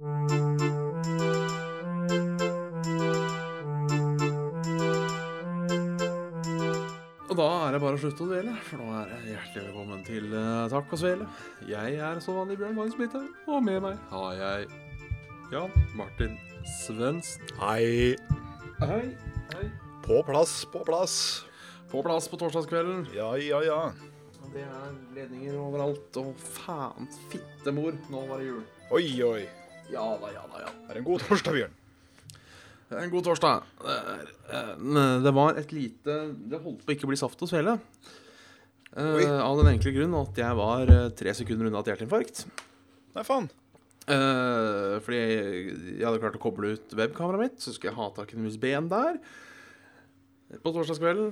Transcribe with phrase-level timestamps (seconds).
[0.00, 0.06] Og
[7.36, 10.32] da er det bare å slutte å dvele, for nå er det hjertelig velkommen til
[10.32, 11.28] uh, Takk og svele.
[11.68, 14.72] Jeg er som vanlig Bjørn Magnus Mitte, og med meg har jeg
[15.52, 16.40] Jan Martin
[16.80, 17.44] Svendsen.
[17.60, 18.16] Hei.
[18.80, 19.04] Hei.
[19.52, 19.68] Hei.
[20.08, 21.44] På plass, på plass.
[21.92, 23.04] På plass på torsdagskvelden.
[23.20, 23.92] Ja, ja, ja.
[24.48, 28.64] Det er ledninger overalt, og faen fittemor, nå var det jul.
[28.96, 29.59] Oi, oi.
[29.90, 30.72] Ja da, ja da, ja.
[30.86, 31.76] Det er en god torsdag, Bjørn.
[32.90, 33.68] Det er En god torsdag.
[33.84, 36.16] Det, er, eh, det var et lite
[36.50, 37.76] Det holdt på ikke å bli saft og svele.
[38.98, 42.42] Eh, av den enkle grunn at jeg var eh, tre sekunder unna et hjerteinfarkt.
[43.14, 43.46] Nei, faen.
[44.10, 48.34] Eh, fordi jeg hadde klart å koble ut webkameraet mitt, så skulle jeg ha tak
[48.34, 49.20] i en USB-en der.
[50.64, 51.30] På torsdagskvelden.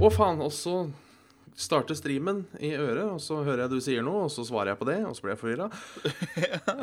[0.00, 0.42] Å, faen.
[0.42, 0.88] Og så
[1.60, 4.80] starter streamen i øret, og så hører jeg du sier noe, og så svarer jeg
[4.80, 5.70] på det, og så blir jeg forvirra.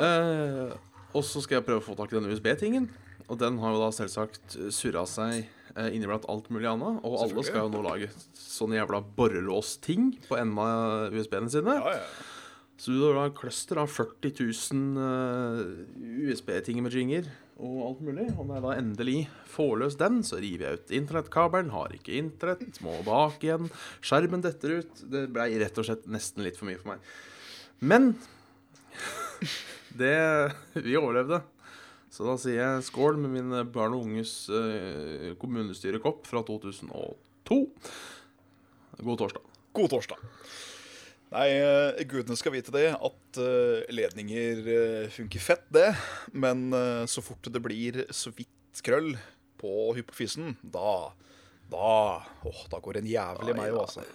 [0.08, 0.78] Eh,
[1.18, 2.88] og så skal jeg prøve å få tak i den USB-tingen.
[3.28, 7.02] Og den har jo da selvsagt surra seg eh, inniblant alt mulig annet.
[7.04, 11.76] Og alle skal jo nå lage sånne jævla borrelåsting på enden av USB-ene sine.
[11.82, 12.26] Ja, ja.
[12.78, 15.62] Så du har da cluster av 40 000 uh,
[16.30, 17.26] USB-tingemajinger
[17.58, 18.28] og alt mulig.
[18.36, 19.16] Og når jeg da endelig
[19.50, 21.74] får løs den, så river jeg ut internettkabelen.
[21.74, 23.72] Har ikke internett, må bak igjen.
[24.06, 25.02] Skjermen detter ut.
[25.10, 27.10] Det blei rett og slett nesten litt for mye for meg.
[27.82, 28.14] Men
[30.00, 31.42] det Vi overlevde.
[32.14, 37.60] Så da sier jeg skål med min barn og unges uh, kommunestyrekopp fra 2002.
[39.04, 39.44] God torsdag.
[39.78, 40.24] God torsdag.
[41.28, 45.90] Nei, eh, gudene skal vite det, at eh, ledninger eh, funker fett, det.
[46.32, 49.12] Men eh, så fort det blir så vidt krøll
[49.60, 51.12] på hypofysen, da
[51.68, 54.06] Da åh, da går en jævlig meg òg, altså.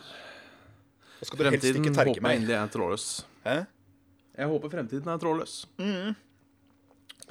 [1.18, 1.96] Da skal du helst ikke terke meg.
[2.00, 2.38] Fremtiden meg.
[2.40, 3.06] endelig er trådløs.
[3.44, 3.56] Hæ?
[4.38, 5.54] Jeg håper fremtiden er trådløs.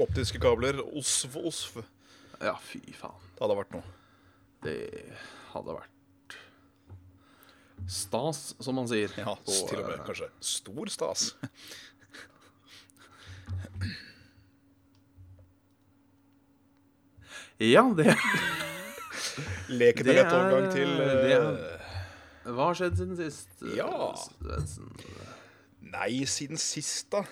[0.02, 1.82] Optiske kabler, osv, osv.
[2.42, 3.18] Ja, fy faen.
[3.36, 3.96] Det hadde vært noe.
[4.66, 4.78] Det
[5.54, 6.38] hadde vært
[7.90, 9.10] stas, som man sier.
[9.18, 11.32] Ja, på, til og med eh, kanskje stor stas.
[17.58, 18.16] Ja, det
[19.70, 21.78] Leken Det rett er- overgang til det er-
[22.46, 23.50] eh, Hva har skjedd siden sist?
[23.76, 24.16] Ja.
[24.18, 24.90] Svendsen?
[25.82, 27.24] Nei, siden sist, da.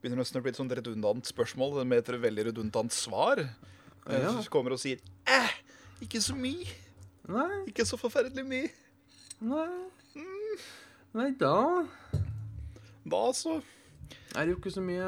[0.00, 3.40] Begynner nesten å bli et sånt redundant spørsmål med et veldig redundant svar.
[4.06, 4.30] Eh, Ja.
[4.42, 5.50] Så kommer og sier Æh,
[6.02, 6.66] ikke så mye.
[7.28, 8.70] Nei, Ikke så forferdelig mye.
[9.40, 9.66] nei
[11.16, 11.86] Nei, da
[13.06, 13.62] Da, så.
[14.36, 15.06] er det jo ikke så mye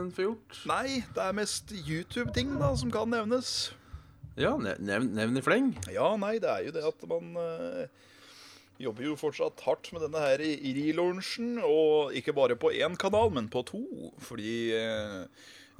[0.00, 0.58] en får gjort.
[0.66, 3.72] Nei, det er mest YouTube-ting da som kan nevnes.
[4.36, 5.72] Ja, ne- nevn, nevn i fleng.
[5.92, 7.86] Ja, nei, det er jo det at man eh,
[8.80, 13.30] jobber jo fortsatt hardt med denne her i- relaunchen, og ikke bare på én kanal,
[13.36, 13.82] men på to.
[14.24, 15.24] Fordi eh,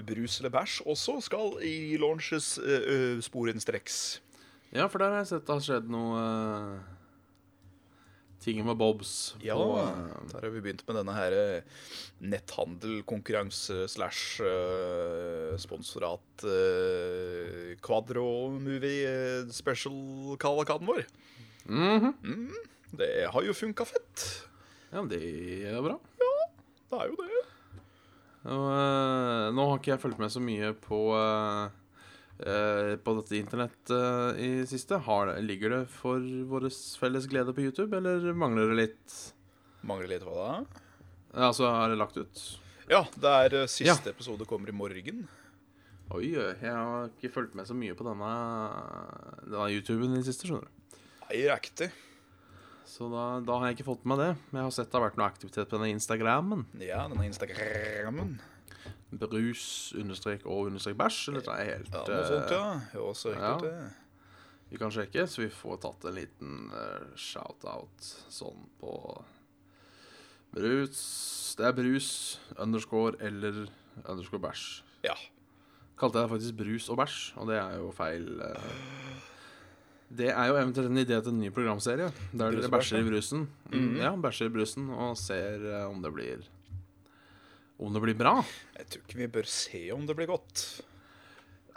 [0.00, 4.20] Brus eller bæsj også skal relaunches eh, sporenstreks.
[4.72, 6.96] Ja, for der har jeg sett det har skjedd noe eh,
[8.40, 9.34] Ting med Bobs.
[9.44, 9.90] Ja, på, ja,
[10.30, 11.82] der har vi begynt med denne her eh,
[12.24, 21.04] netthandel-konkurranse slash eh, sponsorat uh, Quadro-movie eh, special-kavalkaden vår.
[21.68, 22.48] mhm.
[22.96, 24.24] Det har jo funka fett.
[24.90, 25.20] Ja, men det
[25.70, 25.98] er bra.
[26.18, 26.30] Ja,
[26.90, 27.42] Det er jo det.
[28.50, 31.76] Og, eh, nå har ikke jeg fulgt med så mye på eh,
[32.40, 34.96] Uh, På dette internett uh, i siste.
[35.04, 36.16] Har, det- ligger det for
[36.48, 39.16] vår felles glede på YouTube, eller mangler det litt?
[39.84, 40.54] Mangler litt hva da?
[41.34, 42.40] Ja, Altså, er det lagt ut?
[42.88, 45.26] Ja, det er uh, siste episode kommer i morgen.
[46.16, 48.32] Oi, jeg har ikke fulgt med så mye på denne,
[49.44, 50.96] denne YouTuben i det siste, skjønner du.
[51.28, 51.90] Nei, riktig.
[52.90, 54.30] Så da, da har jeg ikke fått med det.
[54.50, 56.64] Men jeg har sett det har vært noe aktivitet på denne Instagrammen.
[56.82, 58.32] Ja, denne Instagrammen.
[59.10, 59.64] Brus
[59.98, 61.20] understrek og understrek bæsj.
[61.30, 62.98] Eller det er helt Ja, noe sånt, eh, ja.
[62.98, 63.54] Jo, så ja.
[64.70, 68.92] Vi kan sjekke, så vi får tatt en liten uh, shout-out sånn på
[70.54, 71.00] brus.
[71.58, 72.10] Det er brus,
[72.58, 73.64] underscore eller
[74.04, 74.66] underscore bæsj.
[75.06, 75.16] Ja.
[75.98, 78.30] Kalte jeg det faktisk brus og bæsj, og det er jo feil.
[78.46, 79.29] eh.
[80.10, 82.08] Det er jo eventuelt en idé til en ny programserie.
[82.34, 83.44] Der dere bæsjer i brusen.
[83.70, 83.98] Mhm.
[84.00, 86.42] Ja, bæsjer i brusen og ser eh, om det blir
[87.78, 88.40] Om det blir bra.
[88.76, 90.64] Jeg tror ikke vi bør se om det blir godt.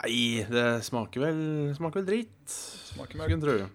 [0.02, 1.44] Nei, det smaker vel,
[1.78, 2.56] smaker vel dritt.
[2.90, 3.70] Smaker møkk.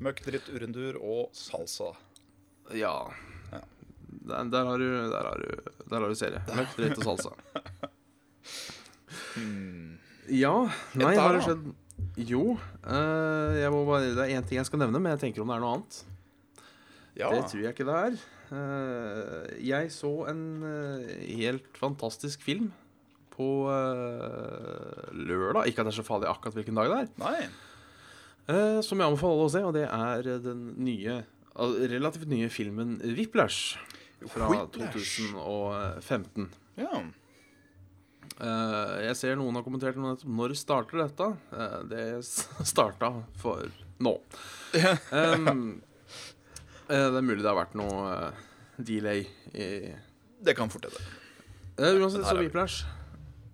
[0.00, 1.90] Møkk, dritt, urendur og salsa.
[2.72, 2.94] Ja.
[3.50, 3.60] Ja.
[4.30, 6.40] Der, der har du Der har du, der har du serie.
[6.54, 7.34] Møkk, dritt og salsa.
[10.28, 10.68] Ja,
[10.98, 11.44] nei, har det da?
[11.46, 11.68] skjedd
[12.18, 12.56] Jo.
[12.86, 15.50] eh, jeg må bare, det er én ting jeg skal nevne, men jeg tenker om
[15.52, 16.00] det er noe annet.
[17.18, 17.30] Ja.
[17.34, 18.18] Det tror jeg ikke det er.
[18.48, 21.08] Eh, jeg så en eh,
[21.40, 22.70] helt fantastisk film
[23.34, 25.66] på eh, lørdag.
[25.70, 27.10] Ikke at det er så farlig akkurat hvilken dag det er.
[27.22, 27.48] Nei.
[28.48, 31.20] Eh, som jeg anbefaler alle å se, og det er den nye,
[31.58, 33.76] relativt nye filmen Whiplash
[34.30, 35.18] fra Whiplash.
[35.34, 36.48] 2015.
[36.80, 37.02] Ja.
[38.38, 40.14] Eh, jeg ser noen har kommentert noe.
[40.22, 41.30] Når starter dette?
[41.50, 42.04] Eh, det
[42.72, 43.66] starta for
[43.98, 44.14] nå.
[45.10, 45.80] Um,
[46.88, 48.30] det er mulig det har vært noe
[48.78, 49.66] delay i
[50.38, 51.02] Det kan fort hende.
[51.78, 52.86] Uansett, så Whiplash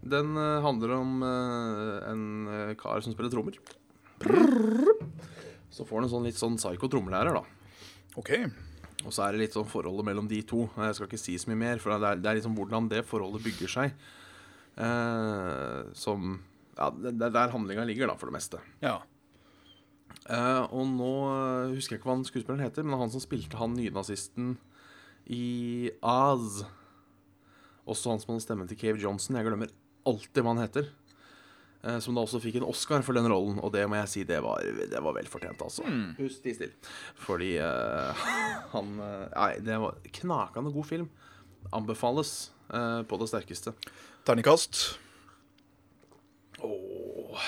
[0.00, 0.32] Den
[0.64, 2.22] handler om en
[2.80, 3.56] kar som spiller trommer.
[5.72, 7.42] Så får han en sånn litt sånn psycho trommelærer, da.
[8.20, 8.46] Okay.
[9.04, 10.66] Og så er det litt sånn forholdet mellom de to.
[10.76, 13.02] Jeg skal ikke si så mye mer, for det er, det er liksom hvordan det
[13.08, 13.96] forholdet bygger seg.
[14.76, 16.40] Eh, som
[16.74, 18.58] Ja, det er der handlinga ligger, da, for det meste.
[18.82, 18.98] Ja.
[20.24, 23.60] Eh, og nå eh, husker jeg ikke hva han skuespilleren heter, men han som spilte
[23.60, 24.56] han nynazisten
[25.30, 26.64] i Oz
[27.88, 29.36] Også han som hadde stemmen til Cave Johnson.
[29.36, 29.72] Jeg glemmer
[30.08, 30.88] alltid hva han heter.
[31.84, 34.24] Eh, som da også fikk en Oscar for den rollen, og det må jeg si,
[34.28, 35.84] det var, det var vel fortjent, altså.
[36.16, 36.94] Pust i stille.
[37.26, 38.24] Fordi eh,
[38.74, 41.12] han Nei, det var knakende god film.
[41.76, 42.34] Anbefales
[42.72, 43.76] eh, på det sterkeste.
[44.24, 44.98] Terningkast.
[46.64, 47.40] Åh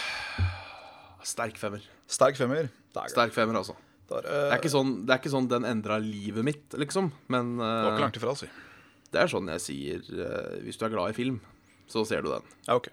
[1.26, 1.82] Sterk femmer.
[2.06, 2.68] Sterk femmer.
[3.08, 3.74] Sterk femmer, altså.
[4.08, 7.10] der, Det er sånn, det er ikke sånn den endra livet mitt, liksom.
[7.32, 8.48] Men Det var eh, ikke langt ifra, si.
[9.12, 11.40] det er sånn jeg sier uh, Hvis du er glad i film,
[11.90, 12.46] så ser du den.
[12.68, 12.88] Ja, OK.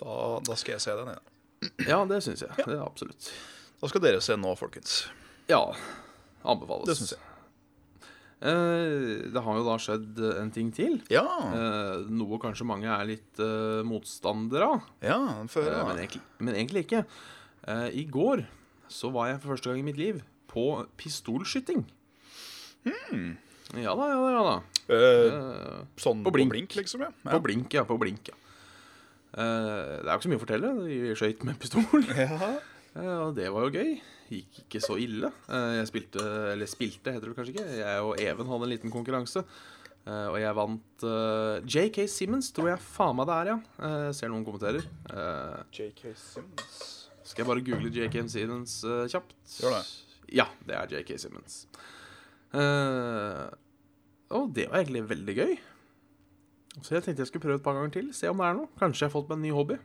[0.00, 0.14] Da,
[0.46, 1.20] da skal jeg se den, ja.
[1.88, 2.54] Ja, det syns jeg.
[2.60, 3.32] Det er absolutt.
[3.80, 5.06] Da skal dere se nå, folkens.
[5.50, 5.64] Ja.
[6.44, 6.88] Anbefales.
[6.92, 7.33] Det syns jeg.
[8.42, 10.98] Eh, det har jo da skjedd en ting til.
[11.12, 11.22] Ja.
[11.54, 15.84] Eh, noe kanskje mange er litt eh, motstandere av, Ja, før, ja.
[15.88, 17.04] men, egentlig, men egentlig ikke.
[17.96, 18.42] I går
[18.92, 20.18] så var jeg for første gang i mitt liv
[20.52, 20.64] på
[21.00, 21.86] pistolskyting.
[22.84, 24.30] Ja da, ja da.
[24.36, 25.32] ja da Eh,
[25.96, 26.50] sånn på på blink.
[26.52, 27.00] blink, liksom?
[27.06, 27.08] Ja.
[27.24, 27.86] På blink, ja.
[27.88, 28.34] På blink, ja.
[29.32, 30.72] Det er jo ikke så mye å fortelle.
[30.84, 32.04] Vi skøyt med pistol.
[32.20, 32.50] ja.
[33.24, 33.94] Og det var jo gøy.
[34.32, 35.28] Gikk ikke så ille.
[35.52, 36.24] Eh, jeg spilte,
[36.54, 37.66] eller spilte, heter det kanskje ikke.
[37.80, 39.44] Jeg og Even hadde en liten konkurranse.
[40.04, 43.58] Eh, og jeg vant eh, JK Simmons, tror jeg faen meg det er, ja.
[44.16, 44.88] Ser noen kommenterer.
[45.74, 46.80] JK Simmons.
[47.24, 48.80] skal jeg bare google JK Simmons
[49.12, 49.36] kjapt?
[49.60, 49.84] Gjør det.
[50.40, 51.64] Ja, det er JK Simmons.
[54.34, 55.56] Og det var egentlig veldig gøy.
[56.82, 58.08] Så jeg tenkte jeg skulle prøve et par ganger til.
[58.16, 58.70] Se om det er noe.
[58.80, 59.76] Kanskje jeg har fått meg en ny hobby.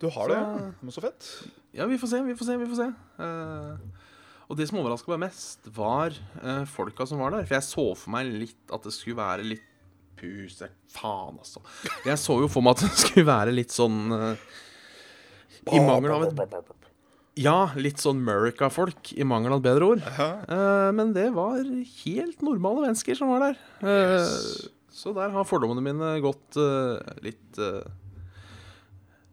[0.00, 0.70] Du har det, ja.
[0.80, 1.28] Men så fett.
[1.74, 2.88] Ja, vi får se, vi får se, vi får se.
[3.18, 4.02] Uh,
[4.44, 7.46] og det som overraska meg mest, var uh, folka som var der.
[7.48, 9.70] For jeg så for meg litt at det skulle være litt
[10.14, 10.60] Pus,
[10.94, 11.58] faen, altså.
[12.06, 14.44] Jeg så jo for meg at det skulle være litt sånn uh,
[15.74, 16.70] I mangel av et
[17.42, 20.04] Ja, litt sånn Murica-folk, i mangel av et bedre ord.
[20.06, 21.58] Eh, men det var
[22.04, 23.58] helt normale mennesker som var der.
[23.82, 24.28] Eh,
[24.94, 26.54] Så der har fordommene mine gått
[27.26, 27.58] litt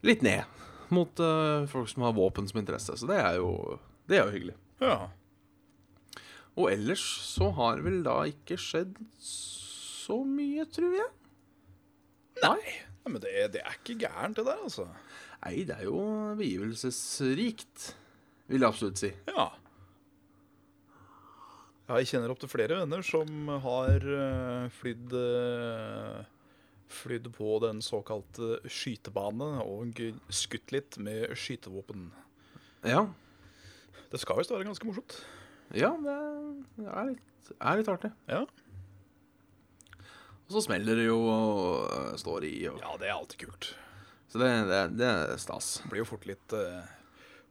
[0.08, 0.44] Litt ned
[0.92, 2.98] mot uh, folk som har våpen som interesse.
[3.00, 4.60] Så det er jo, det er jo hyggelig.
[4.84, 5.00] ja.
[6.60, 7.00] Og ellers
[7.32, 11.08] så har vel da ikke skjedd så mye, tror jeg.
[12.44, 12.74] Nei.
[13.02, 14.90] Ja, Men det, det er ikke gærent, det der, altså.
[15.46, 16.02] Nei, det er jo
[16.38, 17.88] begivelsesrikt,
[18.52, 19.14] vil jeg absolutt si.
[19.32, 19.48] Ja.
[21.92, 26.20] Jeg kjenner opptil flere venner som har uh, flydd eh,
[26.92, 30.02] Flydd på den såkalte skytebane og
[30.34, 32.10] skutt litt med skytevåpen.
[32.84, 33.06] Ja,
[34.12, 35.16] Det skal visst være ganske morsomt.
[35.74, 36.16] ja det
[36.92, 38.12] er litt, er litt artig.
[38.28, 38.42] Ja.
[40.48, 42.56] Og så smeller det jo og øh, står i.
[42.68, 43.70] Og, Ja, det er alltid kult.
[44.32, 45.78] Så det, det, det er stas.
[45.92, 46.82] Blir jo fort litt eh,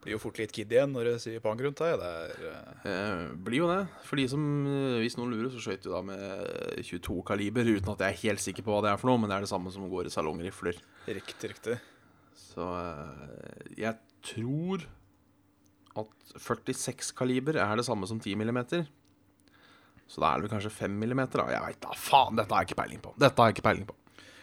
[0.00, 1.98] Blir jo fort litt kid igjen når du sier pang rundt deg.
[2.00, 3.82] Det er eh, Eh, blir jo det.
[4.08, 7.92] For de som, eh, hvis noen lurer, så skøyt du da med 22 kaliber, uten
[7.92, 9.52] at jeg er helt sikker på hva det er for noe, men det er det
[9.52, 10.80] samme som går i salongrifler.
[11.10, 11.76] riktig, riktig.
[12.40, 14.88] Så eh, jeg tror
[16.00, 18.86] at 46 kaliber er det samme som 10 millimeter.
[20.10, 21.52] Så da er det vel kanskje 5 millimeter, da.
[21.52, 22.38] Jeg veit da faen!
[22.40, 23.12] Dette har jeg ikke peiling på.
[23.20, 23.96] Dette har jeg ikke peiling på.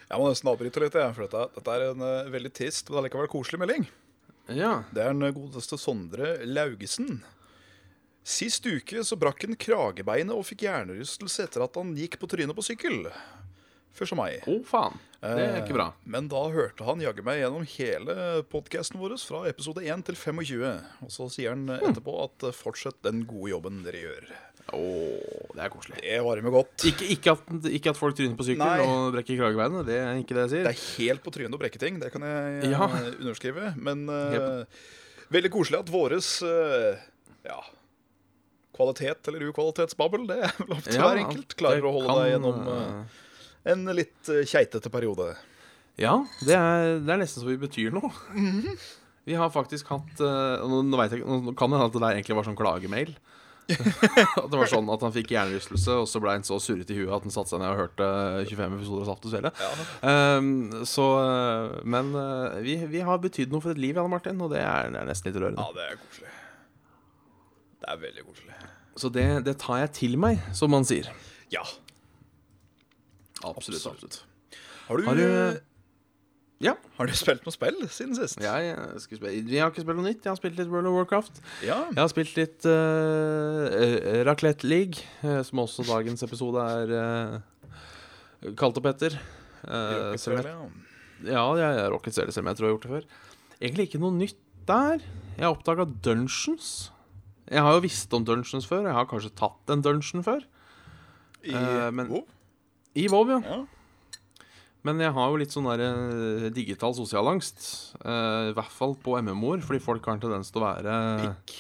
[0.08, 3.02] Jeg må nesten avbryte litt, jeg, for dette, dette er en uh, veldig trist, men
[3.02, 3.88] allikevel koselig melding.
[4.54, 4.84] Ja.
[4.94, 7.22] Det er den godeste Sondre Laugesen.
[8.28, 12.56] Sist uke så brakk han kragebeinet og fikk hjernerystelse etter at han gikk på trynet
[12.58, 13.06] på sykkel.
[13.98, 14.44] Først som meg.
[14.46, 14.98] Å, faen.
[15.24, 15.88] Det er ikke bra.
[15.96, 18.18] Eh, Men da hørte han jaggu meg gjennom hele
[18.52, 20.68] podkasten vår fra episode 1 til 25.
[21.08, 24.30] Og så sier han etterpå at fortsett den gode jobben dere gjør.
[24.76, 24.80] Å,
[25.56, 26.00] det er koselig.
[26.04, 26.84] Det varmer godt.
[26.90, 28.84] Ikke, ikke, at, ikke at folk tryner på sykkel Nei.
[28.84, 29.86] og brekker kragebeinet.
[29.88, 30.66] Det er ikke det jeg sier.
[30.68, 32.90] Det er helt på trynet å brekke ting, det kan jeg eh, Ja.
[33.14, 33.70] underskrive.
[33.80, 34.66] Men uh,
[35.32, 37.00] veldig koselig at våres uh,
[37.48, 37.62] ja,
[38.76, 41.58] kvalitet eller ukvalitetsbabbel, det er vel opp til hver enkelt.
[41.64, 43.24] Klarer å holde kan, deg gjennom eh,
[43.72, 45.32] En litt keitete periode.
[45.98, 48.12] Ja, det er, det er nesten så vi betyr noe.
[49.28, 52.38] Vi har faktisk hatt Nå, nå, jeg, nå kan det hende at det der egentlig
[52.38, 53.16] var sånn klagemail.
[54.42, 56.98] at det var sånn at han fikk hjernerystelse, og så ble han så surret i
[57.02, 58.08] huet at han satte seg ned og hørte
[58.48, 59.52] 25 episoder av Saft og Svele.
[59.60, 59.72] Ja.
[60.40, 60.52] Um,
[60.88, 64.54] så eh, Men uh, vi, vi har betydd noe for et liv, Janne Martin, og
[64.56, 65.66] det er, det er nesten litt rørende.
[65.68, 66.32] ja, det er koselig.
[67.84, 68.56] Det er veldig koselig.
[68.98, 71.12] Så det, det tar jeg til meg, som man sier.
[71.54, 71.62] Ja,
[73.46, 73.84] Absolutt.
[73.86, 74.24] absolutt.
[74.88, 75.60] Har du, Har du
[76.64, 76.74] Ja.
[76.98, 78.40] har du spilt noe spill siden sist?
[78.42, 78.72] Jeg,
[79.04, 80.24] spille, jeg har ikke spilt noe nytt.
[80.26, 81.42] Jeg har spilt litt World of Warcraft.
[81.62, 81.84] Ja.
[81.92, 87.78] Jeg har spilt litt uh, Raclette League, eh, som også dagens episode er uh,
[88.58, 89.20] kalt opp etter.
[89.68, 90.58] Uh, selv ja.
[91.30, 93.32] ja, jeg er Rocket Series, selv om jeg tror jeg har gjort det før.
[93.62, 95.06] Egentlig ikke noe nytt der.
[95.38, 96.74] Jeg har oppdaga dungeons.
[97.48, 98.90] Jeg har jo visst om dungeons før.
[98.90, 100.42] Jeg har kanskje tatt en dungeon før.
[101.46, 102.26] I, uh, men- WoW?
[102.98, 103.42] I WoW, ja.
[103.46, 103.64] Ja.
[104.88, 107.64] Men jeg har jo litt sånn der eh, digital sosialangst.
[108.02, 111.58] Uh, I hvert fall på MMO-er, fordi folk har en tendens til å være Pikk.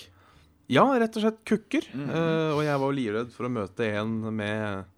[0.71, 1.85] Ja, rett og slett kukker.
[1.95, 2.09] Mm.
[2.11, 4.93] Uh, og jeg var jo livredd for å møte en med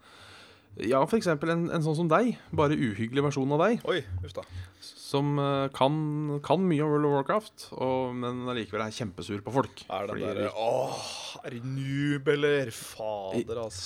[0.87, 2.35] Ja, eksempel en, en sånn som deg.
[2.55, 3.83] Bare uhyggelig versjon av deg.
[3.89, 3.99] Oi,
[4.37, 4.45] da.
[4.81, 5.93] Som uh, kan,
[6.45, 9.85] kan mye om World of Warcraft, og, men allikevel er kjempesur på folk.
[9.89, 11.09] Er den Fordi- derre Åh,
[11.43, 12.73] er det noob, eller?
[12.73, 13.81] Fader, ass.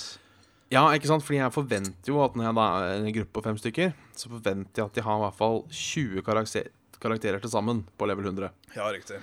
[0.74, 1.24] Ja, ikke sant?
[1.26, 4.32] Fordi jeg forventer jo at når jeg da er en gruppe på fem stykker, så
[4.32, 6.72] forventer jeg at de har i hvert fall 20 karakter
[7.04, 8.48] karakterer til sammen på level 100.
[8.76, 9.18] Ja, riktig.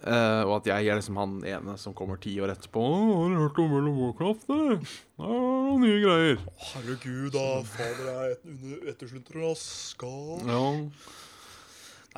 [0.00, 2.80] Uh, og at jeg er liksom han ene som kommer ti år etterpå.
[2.80, 6.38] «Å, 'Har du hørt om World of Warcraft?' Det er noen nye greier.
[6.70, 7.46] Herregud, da.
[7.68, 9.66] Fader, jeg er et under etterslunter, ass.
[9.92, 10.64] Skal Ja.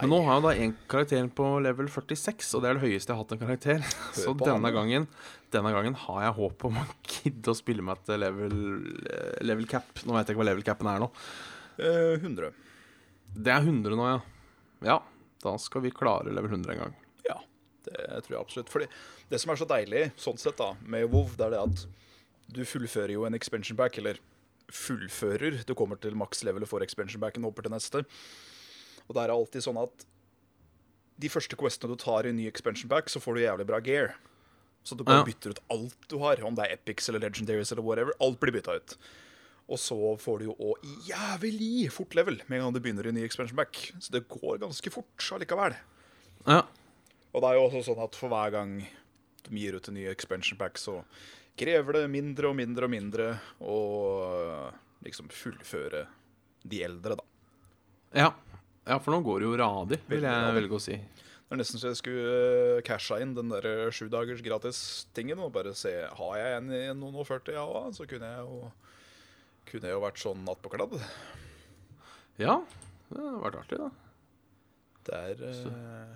[0.00, 3.12] Men nå har jeg da en karakter på level 46, og det er det høyeste
[3.12, 3.82] jeg har hatt en karakter.
[4.16, 5.08] Så denne gangen,
[5.52, 8.58] denne gangen har jeg håp om å gidde å spille meg til level,
[9.06, 9.88] eh, level cap.
[10.06, 11.08] Nå vet jeg ikke hva level capen er nå.
[11.78, 12.52] eh, 100.
[13.32, 14.20] Det er 100 nå, ja.
[14.82, 14.98] Ja,
[15.44, 16.96] da skal vi klare level 100 en gang.
[17.28, 17.38] Ja,
[17.86, 18.72] det tror jeg absolutt.
[18.72, 18.88] Fordi
[19.30, 21.84] det som er så deilig sånn sett da, med WoW, det er det at
[22.52, 24.18] du fullfører jo en expansion back, eller
[24.72, 25.62] fullfører.
[25.68, 28.02] Du kommer til maks level for expansion backen og hopper til neste.
[29.06, 30.04] Og det er alltid sånn at
[31.22, 33.78] de første questene du tar i en ny expansion back, så får du jævlig bra
[33.84, 34.14] gear.
[34.82, 37.86] Så du bare bytter ut alt du har, om det er epics eller legendaries eller
[37.86, 38.16] whatever.
[38.22, 38.96] Alt blir bytta ut.
[39.70, 43.12] Og så får du jo òg jævlig fort level med en gang du begynner i
[43.12, 43.78] en ny expansion back.
[44.02, 45.76] Så det går ganske fort allikevel.
[46.48, 46.64] Ja,
[47.32, 48.74] Og det er jo også sånn at for hver gang
[49.46, 50.98] de gir ut en ny expansion pack, så
[51.58, 53.28] krever det mindre og mindre og mindre
[53.60, 53.78] å
[55.06, 56.04] liksom fullføre
[56.62, 57.24] de eldre, da.
[58.22, 58.28] ja.
[58.86, 60.98] ja for nå går det jo radig, vil jeg velge å si.
[61.52, 62.36] Det er nesten så jeg skulle
[62.78, 66.78] uh, casha inn den der sju dagers gratis-tingen og bare se Har jeg en i
[66.96, 68.70] noen og 40, ja, så kunne jeg jo
[69.68, 70.94] kunne jeg jo vært sånn attpåkladd.
[72.40, 72.54] Ja,
[73.10, 73.90] det har vært artig, da.
[75.04, 76.14] Det er eh,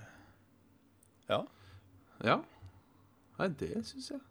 [1.28, 1.38] Ja.
[2.25, 2.38] Ja.
[3.37, 4.23] Nei, det syns jeg.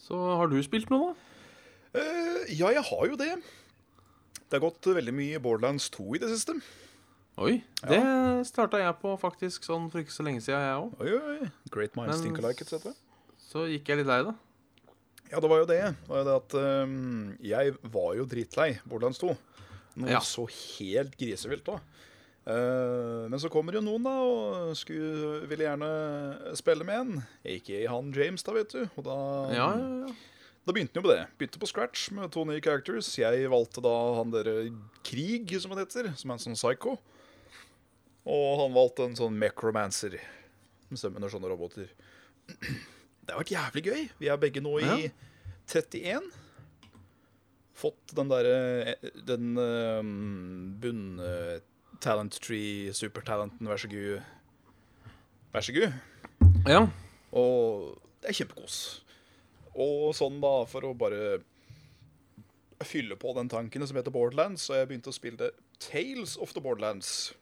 [0.00, 2.00] Så har du spilt noe, da?
[2.00, 3.34] Eh, ja, jeg har jo det.
[4.40, 6.56] Det har gått veldig mye Borderlands 2 i det siste.
[7.40, 7.56] Oi.
[7.82, 7.98] Det
[8.46, 10.92] starta jeg på faktisk sånn for ikke så lenge siden, jeg òg.
[11.02, 11.48] Oi, oi.
[11.74, 12.92] Great minds think alike, etc.
[13.42, 14.34] Så gikk jeg litt lei, da.
[15.32, 15.80] Ja, det var jo det.
[15.96, 16.54] Det var jo det at
[16.86, 19.32] um, jeg var jo dritlei Borderlands 2.
[19.98, 20.20] Noe Ja.
[20.26, 21.80] så helt grisevilt òg.
[22.44, 25.90] men så kommer jo noen, da, og skulle, ville gjerne
[26.58, 27.22] spille med en.
[27.56, 28.84] Ikke han James, da, vet du.
[28.98, 29.16] Og da,
[29.54, 30.12] Ja, ja, ja.
[30.66, 31.22] da begynte han jo på det.
[31.40, 33.10] Begynte på scratch med to nye characters.
[33.18, 34.68] Jeg valgte da han derre
[35.02, 36.98] Krig, som han heter, som er en sånn psycho.
[38.24, 40.16] Og han valgte en sånn Macromancer
[40.88, 41.90] som stemmer under sånne roboter.
[42.48, 44.02] Det har vært jævlig gøy.
[44.20, 44.96] Vi er begge nå i Ja.
[45.72, 46.26] 31.
[47.74, 48.94] Fått den derre
[49.26, 54.20] Den um, bunn-talent tree, supertalenten, vær så god.
[55.54, 55.96] Vær så god.
[56.68, 56.84] ja.
[57.34, 58.76] Og det er kjempekos.
[59.74, 61.40] Og sånn, da, for å bare
[62.84, 65.48] fylle på den tanken som heter Borderlands, så jeg begynt å spille
[65.82, 67.32] Tales of the Borderlands.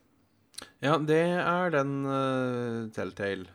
[0.83, 3.47] Ja, det er den uh, Telltale.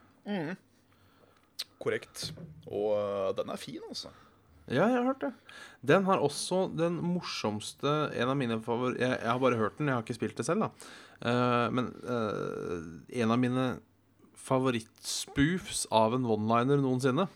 [1.79, 2.31] Korrekt.
[2.67, 4.11] Og uh, den er fin, altså.
[4.69, 5.33] Ja, jeg har hørt det.
[5.89, 8.93] Den har også den morsomste En av mine favor...
[8.99, 10.97] Jeg, jeg har bare hørt den, jeg har ikke spilt det selv, da.
[11.19, 13.65] Uh, men eh, en av mine
[14.49, 17.27] favorittspoofs av en one-liner noensinne.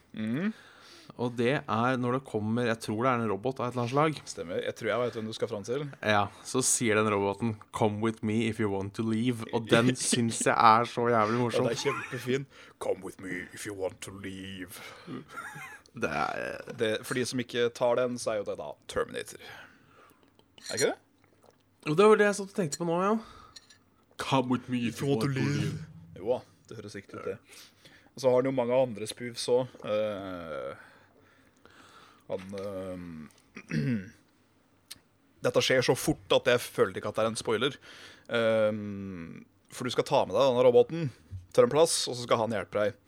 [1.21, 3.83] Og det er når det kommer Jeg tror det er en robot av et eller
[3.83, 4.21] annet slag.
[4.27, 4.63] Stemmer.
[4.65, 5.85] Jeg tror jeg vet hvem du skal fram til.
[6.03, 9.45] Ja, Så sier den roboten 'Come with me if you want to leave'.
[9.53, 11.65] Og den syns jeg er så jævlig Ja, morsom.
[11.69, 12.47] det er kjempefin.
[12.81, 14.71] Come with me if you want to leave.
[15.95, 19.39] Det er Det, for de som ikke tar den, så er jo det da Terminator.
[20.71, 20.95] Er ikke det?
[21.87, 23.19] Jo, Det var det jeg satt og tenkte på nå, ja.
[24.19, 25.85] Come with me if you want to leave.
[26.19, 27.39] Jo da, det høres riktig ut, det.
[28.15, 29.67] Og så har han jo mange andre spoofs òg.
[32.33, 33.79] Han eh,
[35.43, 37.79] Dette skjer så fort at jeg føler ikke at det er en spoiler.
[38.31, 38.71] Eh,
[39.73, 41.09] for du skal ta med deg denne roboten
[41.53, 42.99] til en plass, og så skal han hjelpe deg.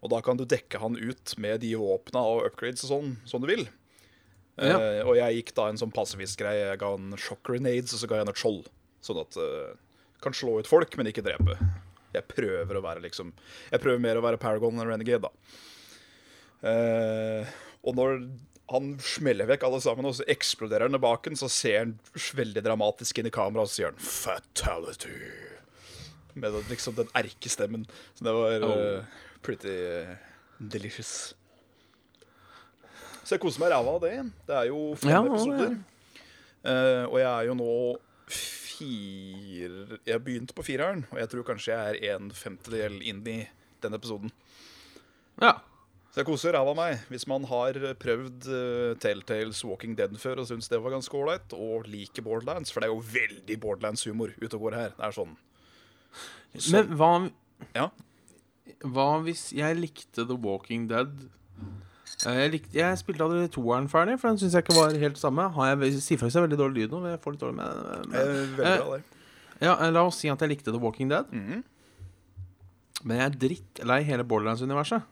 [0.00, 3.42] Og da kan du dekke han ut med de våpna og upgrades og sånn som
[3.42, 3.66] du vil.
[4.60, 4.76] Ja.
[4.76, 6.70] Uh, og jeg gikk da en sånn pasifist-greie.
[6.72, 8.68] Jeg ga han shock grenades, og så ga jeg han et skjold.
[9.04, 9.72] Sånn at uh,
[10.24, 11.56] kan slå ut folk, men ikke drepe.
[12.10, 13.28] Jeg prøver å være liksom
[13.70, 15.60] Jeg prøver mer å være Paragon enn Renegade, da.
[16.60, 17.52] Uh,
[17.88, 18.18] og når
[18.70, 21.94] han smeller vekk alle sammen, og så eksploderer han bak en, så ser han
[22.38, 25.14] veldig dramatisk inn i kameraet, og så sier han 'fatality'.
[26.40, 27.86] Med liksom den erkestemmen.
[28.14, 28.98] Så det var Oh.
[29.00, 29.04] uh,
[29.42, 30.14] pretty uh,
[30.60, 31.34] delicious.
[33.24, 34.14] Så jeg koser meg ræva av det.
[34.46, 35.74] Det er jo fem Ja, episoder.
[36.64, 37.98] Uh, og jeg er jo nå
[38.80, 43.48] fire Jeg begynte på fireren, og jeg tror kanskje jeg er en femtedel inn i
[43.82, 44.30] den episoden.
[45.40, 45.58] Ja.
[46.10, 46.98] Så jeg koser ræva av meg.
[47.08, 51.52] Hvis man har prøvd uh, Telltales Walking Dead før og syns det var ganske ålreit,
[51.54, 54.94] og liker Borderlands, for det er jo veldig Borderlands-humor ute og går her.
[54.96, 55.36] Det er sånn,
[56.72, 57.10] Men hva,
[57.76, 57.88] Ja.
[58.82, 61.12] hva hvis jeg likte The Walking Dead?
[62.26, 65.16] Eh, Jeg, likte, jeg spilte aldri toeren ferdig, for den syns jeg ikke var helt
[65.16, 65.46] samme.
[65.54, 67.04] Har jeg sier faktisk jeg veldig dårlig lyd nå.
[67.08, 68.18] Jeg får litt dårlig med, eh, med.
[68.18, 69.04] veldig bra, det.
[69.62, 71.62] Ja, eh, La oss si at jeg likte The Walking Dead, Mhm.
[73.04, 75.02] men jeg er drittlei hele Borderlands-universet.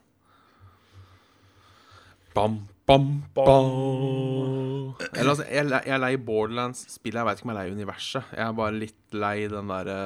[2.38, 4.94] Bam, bam, bam.
[5.12, 7.18] Eller altså, jeg, er jeg er lei Borderlands-spillet.
[7.18, 8.28] Jeg veit ikke om jeg er lei universet.
[8.36, 9.96] Jeg er bare litt lei den derre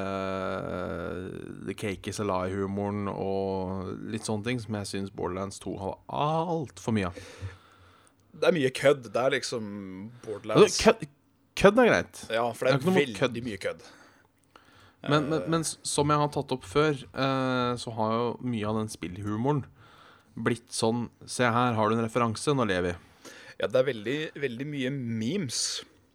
[1.67, 5.99] The Cake is a lie-humoren og litt sånne ting som jeg syns Borderlands 2 har
[6.23, 7.21] altfor mye av.
[8.33, 9.11] Det er mye kødd.
[9.12, 9.67] Det er liksom
[10.09, 10.79] Altså, Borderlands.
[10.83, 11.05] Kødd,
[11.62, 12.25] kødd er greit.
[12.33, 13.43] Ja, for det Det er er noe mot veldig kødd.
[13.51, 13.85] mye kødd.
[15.03, 18.77] Men, men, men som jeg har tatt opp før, eh, så har jo mye av
[18.79, 19.64] den spillhumoren
[20.35, 23.33] blitt sånn Se her, har du en referanse, nå lever vi.
[23.61, 25.59] Ja, det er veldig, veldig mye memes.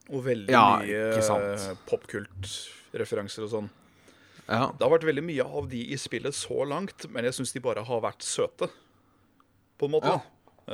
[0.09, 3.69] Og veldig Ja, mye popkultreferanser og sånn.
[4.47, 4.69] Ja.
[4.71, 7.59] Det har vært veldig mye av de i spillet så langt, men jeg syns de
[7.63, 8.69] bare har vært søte.
[9.77, 10.13] På en måte.
[10.15, 10.21] Ja.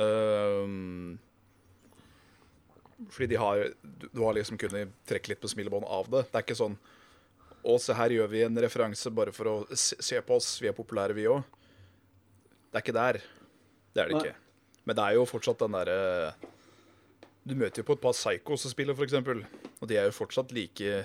[0.00, 1.18] Ehm,
[3.10, 6.22] fordi de har Du du har liksom kunnet trekke litt på smilebåndet av det.
[6.30, 6.78] Det er ikke sånn
[7.64, 10.60] Å, se her gjør vi en referanse bare for å se, se på oss.
[10.60, 11.42] Vi er populære, vi òg.
[12.74, 13.18] Det er ikke der.
[13.94, 14.22] Det er det Nei.
[14.24, 14.62] ikke.
[14.84, 15.98] Men det er jo fortsatt den derre
[17.46, 19.14] Du møter jo på et par psychos som spiller, f.eks.
[19.78, 21.04] Og de er jo fortsatt like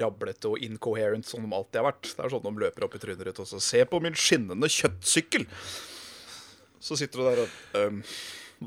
[0.00, 2.12] rablete og incoherent som de alltid har vært.
[2.14, 4.70] Det er sånn de løper opp i trynet ditt og så Se på min skinnende
[4.72, 5.44] kjøttsykkel!
[6.82, 8.00] Så sitter du der og um,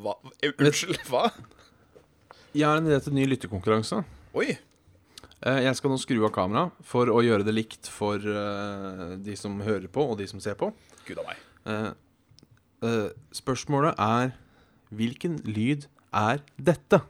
[0.04, 0.13] Hva?
[0.43, 1.30] Eh, Unnskyld, hva?
[2.56, 4.04] Jeg har en idé til ny lyttekonkurranse.
[4.38, 4.54] Oi.
[5.41, 9.36] Eh, Jeg skal nå skru av kameraet for å gjøre det likt for eh, de
[9.39, 10.69] som hører på, og de som ser på.
[11.08, 11.41] Gud av meg.
[12.86, 14.34] Eh, Spørsmålet er
[14.95, 17.02] Hvilken lyd er dette?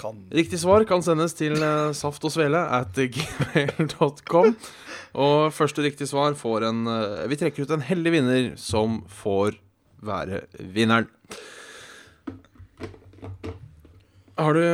[0.00, 4.56] Kan Riktig svar kan sendes til uh, saft og svele at gmail.com.
[5.12, 9.60] Og første riktig svar får en uh, Vi trekker ut en heldig vinner som får
[10.02, 10.42] være
[10.74, 11.06] vinneren.
[14.40, 14.64] Har du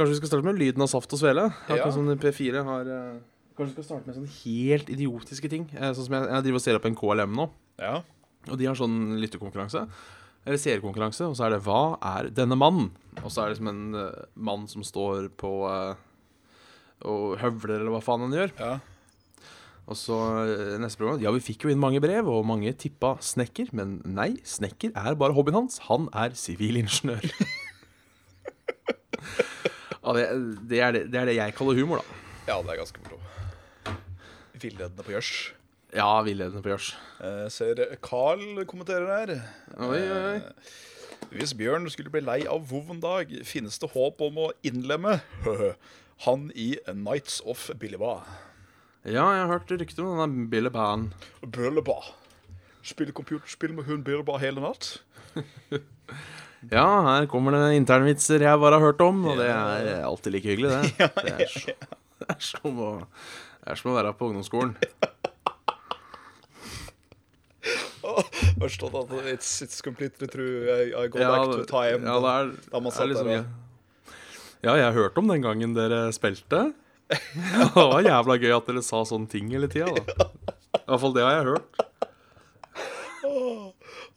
[0.00, 1.42] Kanskje vi skal starte med lyden av saft og svele?
[1.66, 1.92] Akkurat Ja.
[1.92, 3.18] som P4 har eh,
[3.52, 5.66] Kanskje vi skal starte med sånne helt idiotiske ting.
[5.76, 7.46] Eh, Sånn som jeg, jeg driver og ser opp en KLM nå.
[7.82, 7.98] Ja.
[8.48, 9.82] Og de har sånn lyttekonkurranse.
[10.46, 11.26] Eller seerkonkurranse.
[11.28, 14.24] Og så er det 'Hva er denne mannen?' Og så er det liksom en uh,
[14.36, 15.94] mann som står på uh,
[17.04, 18.50] og høvler, eller hva faen han gjør.
[18.58, 18.80] ja.
[19.90, 20.14] Og så
[20.78, 23.72] neste program Ja, vi fikk jo inn mange brev, og mange tippa snekker.
[23.74, 25.78] Men nei, snekker er bare hobbyen hans.
[25.90, 27.26] Han er sivilingeniør.
[30.10, 32.18] ja, det, det, er det, det er det jeg kaller humor, da.
[32.50, 33.20] Ja, det er ganske moro.
[34.60, 35.32] Villedende på gjørs.
[35.96, 36.90] Ja, villedende på gjørs.
[37.22, 39.32] Eh, ser Carl kommenterer her.
[39.78, 40.36] Oi, oi, oi.
[40.40, 40.76] Eh,
[41.30, 45.20] Hvis Bjørn skulle bli lei av Vov en dag, finnes det håp om å innlemme
[46.26, 48.16] han i Nights of Billeba.
[49.04, 51.10] Ja, jeg har hørt rykter om denne Billebaen.
[51.46, 52.00] Billeba.
[52.84, 54.98] Spille computerspill med hun Billeba hele natt.
[56.68, 60.50] Ja, her kommer det internvitser jeg bare har hørt om, og det er alltid like
[60.52, 60.80] hyggelig, det.
[61.24, 61.72] Det er, så,
[62.20, 62.90] det er, som, å,
[63.64, 64.74] det er som å være på ungdomsskolen.
[68.60, 70.68] Forstått at it's, it's completely true.
[70.68, 72.04] I, I go Ja, back to time.
[72.04, 73.44] ja, det er, da man satt liksom der ja.
[74.66, 76.60] ja, jeg har hørt om den gangen dere spilte.
[77.10, 79.88] det var jævla gøy at dere sa sånne ting hele tida.
[79.96, 81.86] I hvert fall det har jeg hørt.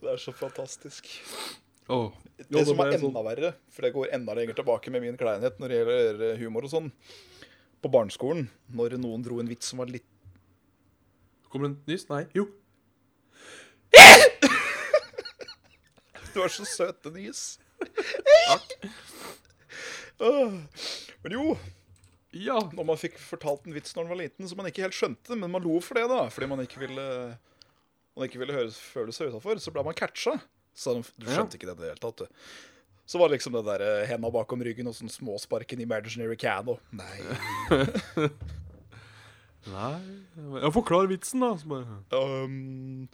[0.03, 1.07] Det er så fantastisk.
[1.89, 2.11] Åh.
[2.37, 5.01] Det Jo, som er er sånn- enda verre, for det går enda lenger tilbake med
[5.03, 6.91] min kleinhet når det gjelder humor og sånn
[7.83, 10.05] På barneskolen, når noen dro en vits som var litt
[11.51, 12.07] Kommer det en nys?
[12.09, 12.25] Nei.
[12.33, 12.47] Jo.
[16.33, 17.59] Du er så søt, nys.
[18.47, 18.71] Takk.
[20.19, 21.57] Men jo,
[22.33, 22.57] Ja.
[22.73, 25.37] når man fikk fortalt en vits når man var liten som man ikke helt skjønte,
[25.37, 27.37] men man lo for det, da, fordi man ikke ville,
[28.17, 30.39] man ikke ville høre, føle seg utafor, så ble man catcha.
[30.73, 31.35] Så du Ja.
[31.37, 32.17] skjønte ikke det i det hele tatt.
[32.17, 32.27] du.
[33.05, 36.35] Så var det liksom det der eh, henda bakom ryggen og sånn småsparken i imaginary
[36.39, 37.19] can og Nei.
[39.67, 39.99] Nei
[40.63, 41.53] Ja, Forklar vitsen, da.
[41.67, 43.07] Bare Um,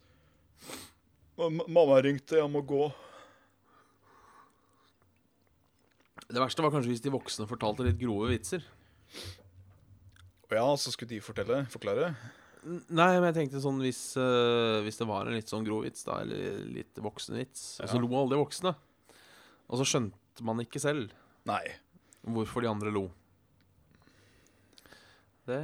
[1.40, 2.90] mamma ringte, jeg må gå.
[6.30, 8.66] Det verste var kanskje hvis de voksne fortalte litt grove vitser.
[10.50, 12.12] Og ja, så skulle de fortelle, forklare.
[12.68, 16.04] Nei, men jeg tenkte sånn hvis, eh, hvis det var en litt sånn grov vits,
[16.04, 18.74] da, eller litt voksenvits, og så lo alle de voksne.
[19.70, 21.14] Og så skjønte man ikke selv
[21.48, 21.62] Nei.
[22.28, 23.06] hvorfor de andre lo.
[25.50, 25.60] Det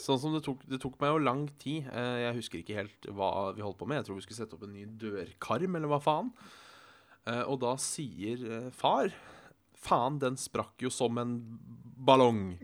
[0.00, 1.86] Sånn som det tok Det tok meg jo lang tid.
[1.88, 4.00] Eh, Jeg husker ikke helt hva vi holdt på med.
[4.00, 6.32] Jeg tror vi skulle sette opp en ny dørkarm, eller hva faen.
[7.26, 9.12] Eh, Og da sier far
[9.80, 11.38] Faen, den sprakk jo som en
[11.96, 12.58] ballong.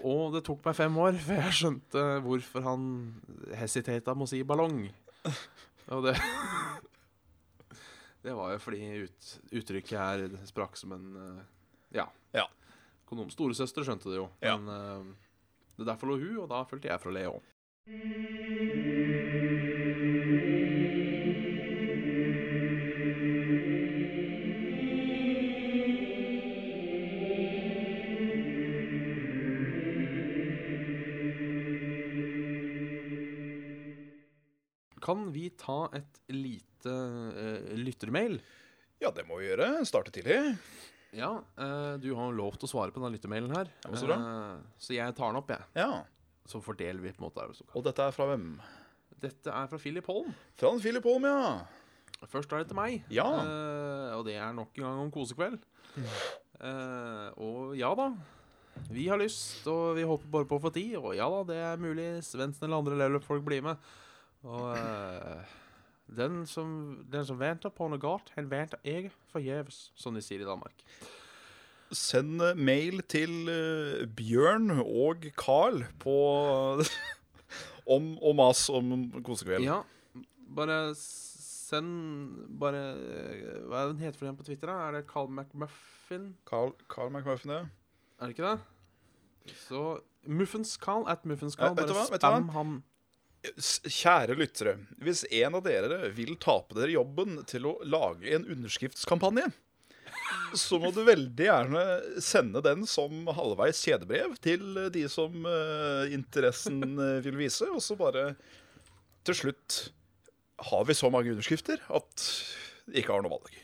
[0.00, 2.86] Og det tok meg fem år før jeg skjønte hvorfor han
[3.60, 4.86] hesitata med å si ballong.
[5.92, 6.14] Og det
[8.22, 11.42] Det var jo fordi ut, uttrykket her sprakk som en eh,
[11.98, 12.06] Ja.
[12.32, 12.46] Ja.
[13.10, 13.28] Kondom.
[13.34, 14.56] Storesøster skjønte det jo, Ja.
[14.56, 15.14] men eh,
[15.76, 17.16] det derfor lå hun, og da fulgte jeg for å
[35.02, 38.38] Kan vi ta et lite uh, lyttermail?
[39.02, 39.82] Ja, det må vi gjøre.
[39.88, 40.38] Starte tidlig.
[41.12, 43.70] Ja, uh, du har lov til å svare på den lyttermailen her.
[43.82, 44.16] Ja, så bra.
[44.16, 45.66] Eh, så jeg tar den opp, jeg.
[45.74, 46.04] Ja.
[46.48, 47.80] Så fordeler vi på en måte arbeidsoppgaven.
[47.80, 48.46] Og dette er fra hvem?
[49.22, 50.30] Dette er fra Philip Holm.
[50.58, 52.22] Fra en Philip Holm, ja.
[52.30, 53.02] Først er det til meg.
[53.10, 53.26] Ja.
[54.16, 55.58] Og det er nok en gang om kosekveld.
[57.42, 58.08] Og ja da.
[58.90, 60.96] Vi har lyst, og vi håper bare på å få tid.
[61.00, 63.90] Og ja da, det er mulig Svendsen eller andre level-up-folk blir med.
[64.42, 65.42] Og uh,
[66.16, 66.68] den, som,
[67.12, 70.84] den som venter på noe galt, han venter jeg forgjeves, som de sier i Danmark.
[71.92, 76.16] Send mail til uh, Bjørn og Carl på
[77.94, 79.66] om og mas om kosekveld.
[79.66, 79.82] Ja,
[80.56, 80.94] bare
[81.72, 84.68] send Bare eh, Hva er den heter for den på Twitter?
[84.68, 84.88] da?
[84.88, 86.34] Er det Carl McMuffin?
[86.48, 87.62] Carl, Carl McMuffin, ja.
[88.20, 88.58] Er det ikke det?
[89.56, 91.72] Så Muffins-Carl at Muffins-Carl.
[91.72, 92.82] Eh, Bare spam han.
[93.42, 94.76] Kjære lyttere.
[95.02, 99.48] Hvis en av dere vil ta på dere jobben til å lage en underskriftskampanje,
[100.54, 101.82] så må du veldig gjerne
[102.22, 107.96] sende den som halvveis kjedebrev til de som eh, interessen eh, vil vise, og så
[107.98, 108.34] bare
[109.26, 109.78] til slutt
[110.70, 112.26] har vi så mange underskrifter at
[112.86, 113.58] vi ikke har noe valg.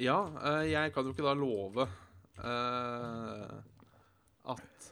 [0.00, 1.88] Ja, eh, jeg kan jo ikke da love
[4.46, 4.88] at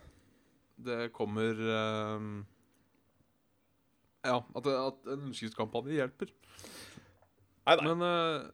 [0.85, 1.59] det kommer
[4.25, 6.31] Ja, at, at en underskriftskampanje hjelper.
[7.65, 7.85] Nei, nei.
[7.91, 8.47] Men uh,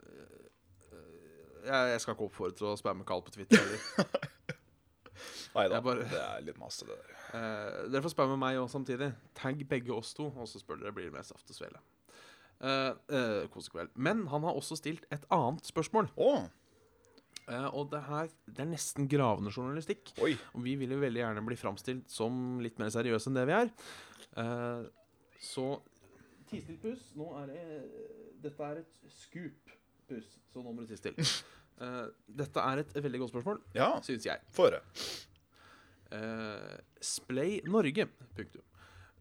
[1.66, 3.80] jeg, jeg skal ikke oppfordre til å spamme Carl på Twitter heller.
[5.56, 5.80] nei da.
[5.84, 7.16] bare- Det er litt masse, det der.
[7.30, 9.12] Uh, dere får spamme meg òg samtidig.
[9.38, 11.82] Tagg begge oss to, og så spør dere blir det mer saft og svele.
[12.60, 13.92] Uh, kosekveld.
[13.96, 16.10] Men han har også stilt et annet spørsmål.
[16.20, 16.42] Oh.
[17.50, 20.12] Uh, og det her det er nesten gravende journalistikk.
[20.22, 20.34] oi.
[20.54, 23.56] Og vi vil jo veldig gjerne bli framstilt som litt mer seriøse enn det vi
[23.56, 23.70] er.
[24.38, 24.82] Eh,
[25.40, 25.66] så
[26.50, 27.12] Tis til puss.
[27.18, 27.64] Nå er det
[28.42, 29.70] Dette er et skup
[30.10, 31.18] puss, Så nå må du tisse til.
[31.80, 34.42] Uh, dette er et veldig godt spørsmål, Ja, syns jeg.
[34.52, 34.80] få høre.
[36.10, 38.08] Uh, Splay Norge.
[38.36, 38.64] Punktum.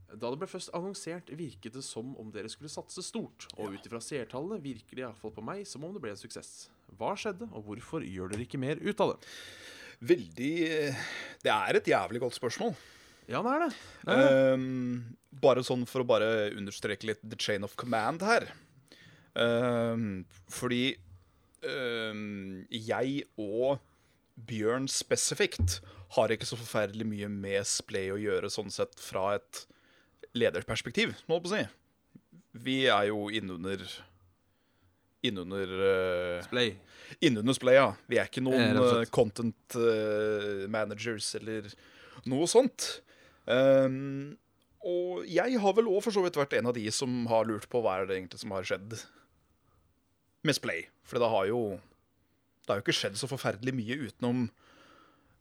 [0.10, 3.46] Da det ble først annonsert, virket det som om dere skulle satse stort.
[3.62, 6.70] Og ut ifra seertallene virker det iallfall på meg som om det ble en suksess.
[6.98, 9.30] Hva skjedde, og hvorfor gjør dere ikke mer ut av det?
[10.10, 11.04] Veldig eh,
[11.44, 12.74] Det er et jævlig godt spørsmål.
[13.30, 13.74] Ja, det er det.
[14.08, 14.30] det, er det.
[14.54, 18.48] Ehm, bare sånn for å bare understreke litt the chain of command her.
[19.38, 20.98] Um, fordi
[21.64, 23.78] um, jeg og
[24.50, 25.80] Bjørn spesifikt
[26.16, 29.66] har ikke så forferdelig mye med Splay å gjøre, sånn sett fra et
[30.38, 31.64] lederperspektiv, må jeg si.
[32.66, 33.84] Vi er jo innunder
[35.26, 36.74] innunder uh, Splay.
[37.26, 37.92] Innunder Splay, ja.
[38.10, 41.68] Vi er ikke Eh, noen eh, content uh, managers eller
[42.30, 43.02] noe sånt.
[43.50, 44.38] Um,
[44.86, 47.68] og jeg har vel òg for så vidt vært en av de som har lurt
[47.72, 48.96] på hva er det egentlig som har skjedd
[50.48, 50.86] med Splay.
[51.04, 51.62] For det har jo
[52.64, 54.44] Det har jo ikke skjedd så forferdelig mye utenom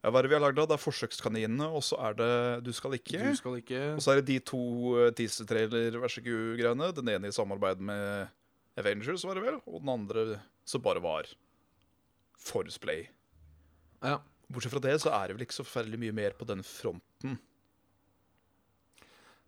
[0.01, 0.69] ja, Hva er det vi har lagd av?
[0.71, 2.33] Det er Forsøkskaninene, og så er det
[2.67, 3.21] Du skal ikke.
[3.21, 4.63] Du skal ikke Og så er det de to
[4.97, 6.91] uh, teaser-trailer, vær så god-greiene.
[6.97, 8.33] Den ene i samarbeid med
[8.79, 9.61] Avengers, var det vel?
[9.67, 11.29] Og den andre som bare var
[12.39, 13.07] for Splay.
[14.03, 14.19] Ja.
[14.49, 17.37] Bortsett fra det så er det vel ikke så forferdelig mye mer på den fronten.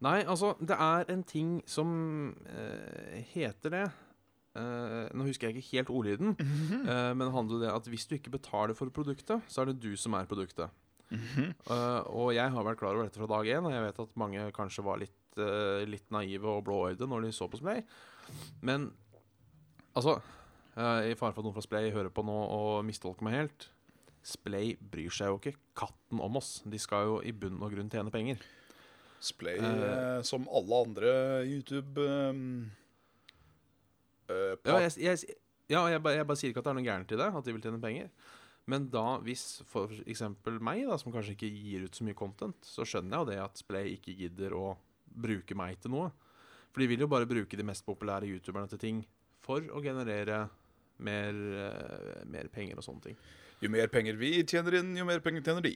[0.00, 1.90] Nei, altså, det er en ting som
[2.48, 3.82] eh, heter det
[4.56, 8.06] eh, Nå husker jeg ikke helt ordlyden, eh, men det handler om det at hvis
[8.08, 10.72] du ikke betaler for produktet, så er det du som er produktet.
[11.10, 14.18] Eh, og jeg har vært klar over dette fra dag én, og jeg vet at
[14.20, 17.82] mange kanskje var litt, uh, litt naive og blåøyde når de så på Splay.
[18.66, 18.88] Men
[19.92, 23.36] altså uh, I fare for at noen fra Splay hører på nå og mistolker meg
[23.40, 23.68] helt.
[24.26, 26.60] Splay bryr seg jo ikke katten om oss.
[26.68, 28.42] De skal jo i bunn og grunn tjene penger.
[29.20, 29.82] Splay, Eh.
[29.86, 31.10] eh, som alle andre
[31.44, 32.70] YouTube um,
[34.30, 35.36] uh, Ja, jeg, jeg,
[35.68, 37.44] ja, jeg, bare, jeg bare sier ikke at det er noe gærent i det, at
[37.48, 38.08] de vil tjene penger.
[38.70, 42.58] Men da, hvis for eksempel meg, da, som kanskje ikke gir ut så mye content,
[42.64, 44.64] så skjønner jeg jo det at Splay ikke gidder å
[45.10, 46.10] bruke meg til noe.
[46.70, 49.00] For de vil jo bare bruke de mest populære youtuberne til ting
[49.42, 50.44] for å generere
[51.02, 51.34] mer,
[52.30, 53.16] mer penger og sånne ting.
[53.60, 55.72] Jo mer penger vi tjener inn, jo mer penger tjener de.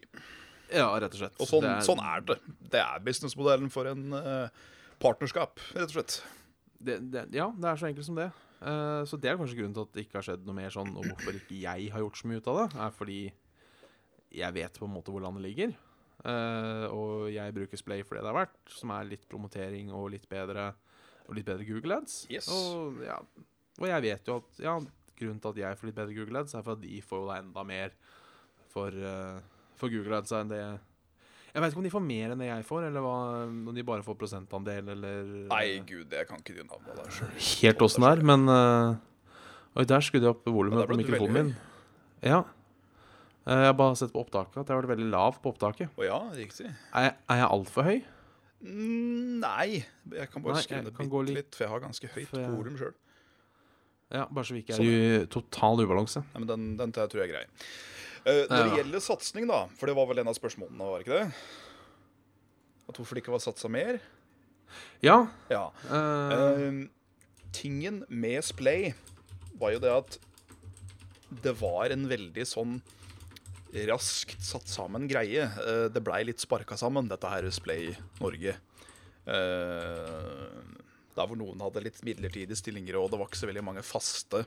[0.75, 1.37] Ja, rett og slett.
[1.41, 2.39] Og sånn, Det sånn er det.
[2.73, 4.65] Det er businessmodellen for en uh,
[5.03, 6.19] partnerskap, rett og slett.
[6.85, 8.31] det, det, ja, det er så enkelt som det.
[8.65, 10.93] Uh, så det er kanskje grunnen til at det ikke har skjedd noe mer sånn,
[10.97, 13.19] og hvorfor ikke jeg har gjort så mye ut av det, er fordi
[14.35, 15.75] jeg vet på en måte hvor landet ligger.
[16.25, 20.09] Uh, og jeg bruker Splay for det det er verdt, som er litt promotering og
[20.15, 20.71] litt bedre,
[21.29, 22.23] og litt bedre Google Ads.
[22.33, 22.49] Yes.
[22.53, 23.19] Og, ja,
[23.81, 24.79] og jeg vet jo at ja,
[25.19, 27.29] grunnen til at jeg får litt bedre Google Ads, er for at de får jo
[27.29, 27.95] da enda mer
[28.73, 29.41] for, eh,
[29.81, 30.61] for Google Ads enn det
[31.55, 33.15] Jeg vet ikke om de får mer enn det jeg får, eller hva,
[33.47, 35.21] om de bare får prosentandel, eller
[35.53, 37.31] Nei, gud, jeg kan ikke de navnene der sjøl.
[37.63, 38.97] helt åssen det er, men uh,
[39.79, 41.55] Oi, der skrudde jeg opp volumet på mikrofonen min.
[42.23, 42.41] Ja.
[43.45, 45.91] Uh, jeg har bare sett på opptaket at jeg har vært veldig lav på opptaket.
[45.99, 46.69] Å ja, riktig.
[46.95, 47.97] Er er jeg altfor høy?
[48.65, 49.85] Mm, nei,
[50.15, 52.79] jeg kan bare skru ned bitte litt- litt, for jeg har ganske høyt jeg- volum
[52.81, 52.95] sjøl.
[54.15, 56.23] Ja, bare så vi ikke er i total ubalanse.
[56.35, 57.45] Nei, men den, den tror jeg er grei.
[58.25, 61.19] Eh, når det gjelder satsing, da, for det var vel en av spørsmålene, var ikke
[61.19, 61.27] det?
[62.89, 64.01] At hvorfor det ikke var satsa mer?
[65.05, 65.27] Ja.
[65.53, 65.69] Ja.
[65.91, 66.87] Uh...
[67.55, 68.91] Tingen med Splay
[69.61, 70.17] var jo det at
[71.45, 72.81] det var en veldig sånn
[73.91, 75.45] raskt satt sammen greie.
[75.47, 78.57] Eh, det blei litt sparka sammen, dette her Splay Norge.
[79.25, 80.61] Uh,
[81.15, 84.43] der hvor noen hadde litt midlertidige stillinger, og det var ikke så veldig mange faste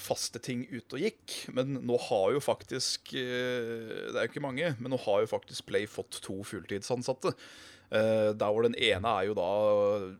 [0.00, 1.34] faste ting ute og gikk.
[1.56, 5.32] Men nå har jo faktisk eh, Det er jo ikke mange, men nå har jo
[5.32, 7.34] faktisk Play fått to fulltidsansatte.
[7.88, 9.50] Eh, der hvor den ene er jo da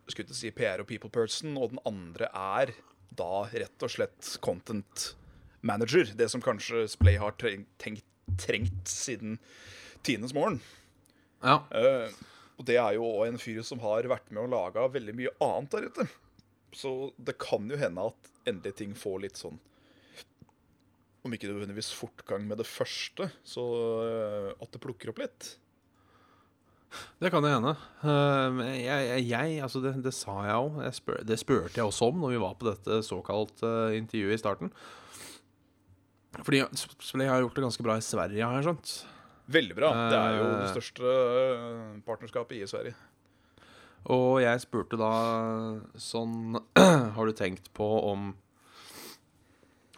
[0.08, 2.72] skulle si PR og people person, og den andre er
[3.18, 5.10] da rett og slett content
[5.60, 6.12] manager.
[6.16, 7.88] Det som kanskje Splay har trengt,
[8.38, 9.38] trengt siden
[10.06, 10.60] tidenes morgen.
[11.44, 11.62] ja.
[11.72, 12.10] Eh,
[12.58, 15.74] og det er jo en fyr som har vært med og laga veldig mye annet
[15.76, 16.06] der ute.
[16.76, 19.56] Så det kan jo hende at endelig ting får litt sånn
[21.24, 23.64] Om ikke nødvendigvis fortgang med det første, så
[24.04, 25.48] eh, at det plukker opp litt.
[27.20, 27.74] Det kan det hende.
[28.00, 30.78] Eh, jeg, jeg, jeg altså det, det sa jeg òg.
[30.96, 34.40] Spør, det spurte jeg også om når vi var på dette såkalt eh, intervjuet i
[34.40, 34.72] starten.
[36.38, 38.94] Fordi Splay har gjort det ganske bra i Sverige, har jeg skjønt.
[39.58, 39.92] Veldig bra.
[40.12, 41.12] Det er jo det største
[42.06, 42.94] partnerskapet i Sverige.
[44.06, 45.12] Og jeg spurte da
[46.00, 46.56] sånn
[47.16, 48.30] Har du tenkt på om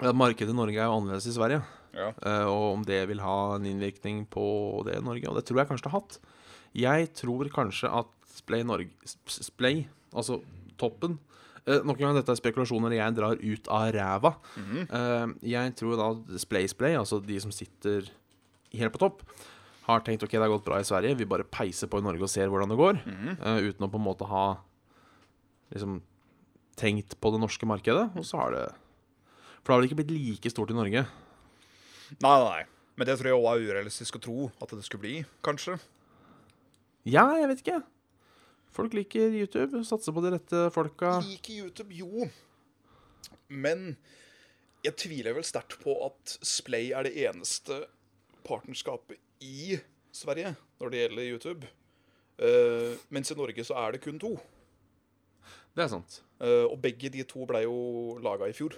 [0.00, 1.60] ja, Markedet i Norge er jo annerledes i Sverige.
[1.92, 2.12] Ja.
[2.22, 4.44] eh, og om det vil ha en innvirkning på
[4.86, 5.26] det i Norge.
[5.28, 6.20] Og det tror jeg kanskje det har hatt.
[6.80, 8.94] Jeg tror kanskje at Splay Norge
[9.28, 9.82] Splay,
[10.14, 10.38] altså
[10.80, 11.18] toppen
[11.66, 14.32] eh, Nok en gang, dette er spekulasjoner jeg drar ut av ræva.
[14.56, 14.86] Mhm.
[14.86, 18.08] Eh, jeg tror da Splay Splay, altså de som sitter
[18.72, 19.24] helt på topp,
[19.90, 22.26] har tenkt ok, det har gått bra i Sverige, vi bare peiser på i Norge
[22.26, 23.00] og ser hvordan det går.
[23.04, 23.30] Mm.
[23.40, 24.44] Uh, uten å på en måte ha
[25.74, 26.00] liksom
[26.80, 28.08] tenkt på det norske markedet.
[28.16, 28.66] Og så har det
[29.60, 31.06] For det har vel ikke blitt like stort i Norge.
[32.18, 32.62] Nei, nei, nei.
[32.98, 35.14] Men det tror jeg òg er urealistisk å tro at det skulle bli,
[35.46, 35.78] kanskje.
[37.08, 37.80] Ja, jeg vet ikke.
[38.76, 41.18] Folk liker YouTube, satser på de rette folka.
[41.24, 42.28] Liker YouTube, jo.
[43.48, 43.94] Men
[44.84, 47.82] jeg tviler vel sterkt på at Splay er det eneste
[48.50, 49.78] partnerskapet i
[50.12, 51.70] Sverige når det gjelder YouTube.
[52.40, 54.34] Uh, mens i Norge så er det kun to.
[55.76, 56.20] Det er sant.
[56.40, 58.74] Uh, og begge de to ble jo laga i fjor.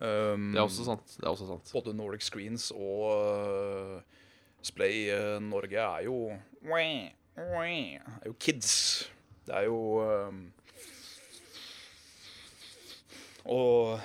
[0.00, 0.66] Um, Det er.
[1.16, 1.70] Det er også sant.
[1.72, 4.00] Både Nordic Screens og uh,
[4.62, 5.10] Splay
[5.42, 6.32] Norge er jo
[8.22, 9.10] er jo kids.
[9.46, 10.52] Det er jo um,
[13.44, 14.00] Og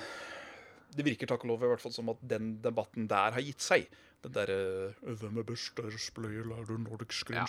[0.96, 3.62] det virker takk og lov i hvert fall som at den debatten der har gitt
[3.64, 3.86] seg.
[4.24, 5.76] Den derre 'Hvem er best?
[5.76, 7.46] der spiller, er det Nordic Ja.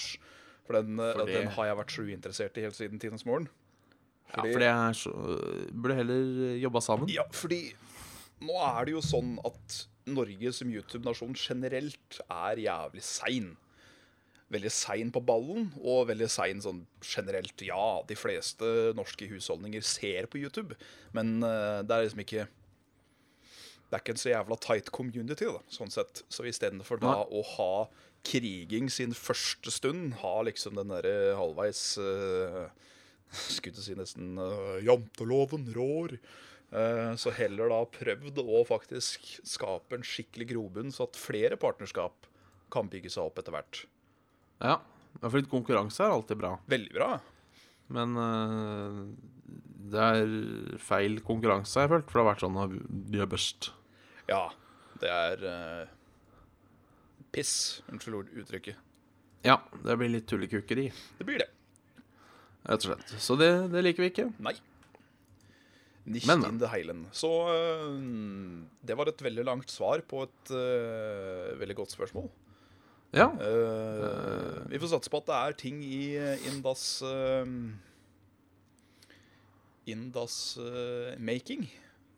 [0.65, 3.49] For, den, uh, For den har jeg vært så uinteressert i helt siden tidenes morgen.
[4.31, 5.11] Ja, for det er så
[5.73, 7.09] Burde heller jobba sammen.
[7.09, 7.73] Ja, fordi
[8.41, 13.51] nå er det jo sånn at Norge som YouTube-nasjon generelt er jævlig sein.
[14.51, 17.61] Veldig sein på ballen, og veldig sein sånn generelt.
[17.63, 20.75] Ja, de fleste norske husholdninger ser på YouTube,
[21.15, 22.47] men eh, det er liksom ikke
[23.91, 26.21] Det er ikke en så jævla tight community, da, sånn sett.
[26.31, 27.73] Så istedenfor da å ha
[28.23, 32.69] kriging sin første stund, ha liksom den derre halvveis uh,
[33.51, 36.15] Skulle til å si nesten uh, janteloven rår.
[36.71, 42.29] Eh, Så heller da prøvd å faktisk skape en skikkelig grobunn, så at flere partnerskap
[42.71, 43.81] kan bygge seg opp etter hvert.
[44.63, 44.77] Ja.
[45.19, 46.53] for litt konkurranse er alltid bra.
[46.71, 47.09] Veldig bra.
[47.91, 48.15] Men
[49.91, 52.07] det er feil konkurranse, har jeg følt.
[52.07, 52.79] For det har vært sånn at
[53.11, 53.71] de er best.
[54.31, 54.45] Ja,
[55.01, 55.91] det er uh,
[57.35, 57.81] piss.
[57.91, 58.79] Unnskyld uttrykket.
[59.43, 61.47] Ja, det blir litt tullekukkeri, Det blir det.
[62.69, 63.15] rett og slett.
[63.19, 64.27] Så det, det liker vi ikke.
[64.39, 64.53] Nei.
[66.05, 67.07] Nicht Men- in the heilen.
[67.13, 67.97] Så uh,
[68.85, 72.29] det var et veldig langt svar på et uh, veldig godt spørsmål.
[73.13, 73.27] Ja.
[73.35, 76.15] Uh, vi får satse på at det er ting i
[76.47, 77.01] Indas
[79.89, 80.35] Indas
[81.19, 81.65] making.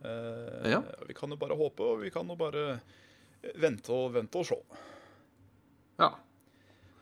[0.04, 0.82] Eh, Ja.
[1.08, 2.80] Vi kan jo bare håpe, og vi kan jo bare
[3.60, 4.60] vente og vente og se.
[6.00, 6.12] ja.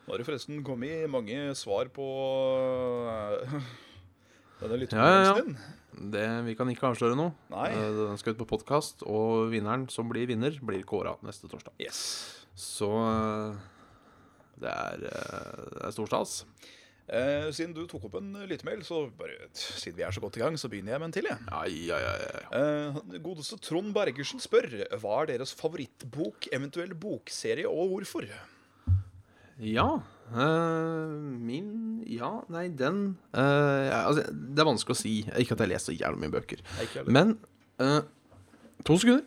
[0.02, 2.02] Nå har det forresten kommet mange svar på
[3.06, 3.52] eh,
[4.62, 5.54] denne Ja, ja, din.
[6.10, 7.34] Det, vi kan ikke avsløre noe.
[7.52, 7.68] Nei.
[7.70, 11.74] Eh, Den skal ut på podkast, og vinneren som blir vinner, blir kåra neste torsdag.
[11.78, 12.00] Yes.
[12.58, 12.88] Så
[14.62, 16.34] det er, det er stor stas.
[17.12, 20.40] Eh, siden du tok opp en lyttemail, så bare, siden vi er så godt i
[20.40, 21.26] gang, så begynner jeg med en til.
[21.28, 21.38] jeg.
[21.50, 22.62] Ja, ja, ja, ja.
[22.88, 28.24] Eh, godeste Trond Bergersen spør hva er deres favorittbok, eventuell bokserie, og hvorfor?
[29.60, 29.88] Ja.
[30.32, 35.12] øh, min Ja, nei, den øh, ja, altså, Det er vanskelig å si.
[35.38, 36.64] Ikke at jeg leser så jævlig mye bøker.
[36.64, 37.12] Nei, ikke heller.
[37.12, 37.38] Men
[37.78, 38.02] øh,
[38.88, 39.22] To sekunder.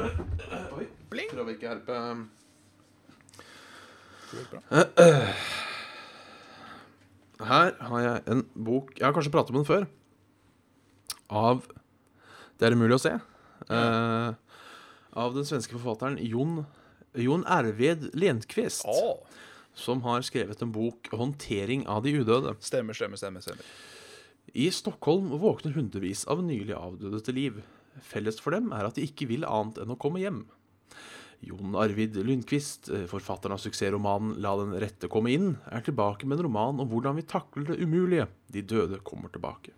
[0.00, 0.88] Oi.
[1.12, 1.28] Bling.
[1.30, 2.00] Prøver ikke å herpe
[4.32, 5.68] Det gikk bra.
[7.48, 9.86] Her har jeg en bok Jeg har kanskje pratet om den før.
[11.32, 11.66] Av
[12.60, 13.14] Det er umulig å se.
[13.70, 14.34] Uh,
[15.18, 16.64] av den svenske forfatteren Jon,
[17.18, 18.86] Jon Erved Lenqvist.
[18.88, 19.22] Oh.
[19.74, 22.56] Som har skrevet en bok 'Håndtering av de udøde'.
[22.60, 23.40] stemmer, stemmer, stemmer.
[23.40, 23.64] stemmer.
[24.54, 27.62] I Stockholm våkner hundrevis av nylig avdøde til liv.
[28.04, 30.44] Felles for dem er at de ikke vil annet enn å komme hjem.
[31.42, 36.38] Jon Arvid Lundqvist, eh, forfatteren av suksessromanen 'La den rette komme inn', er tilbake med
[36.38, 38.28] en roman om hvordan vi takler det umulige.
[38.50, 39.74] De døde kommer tilbake.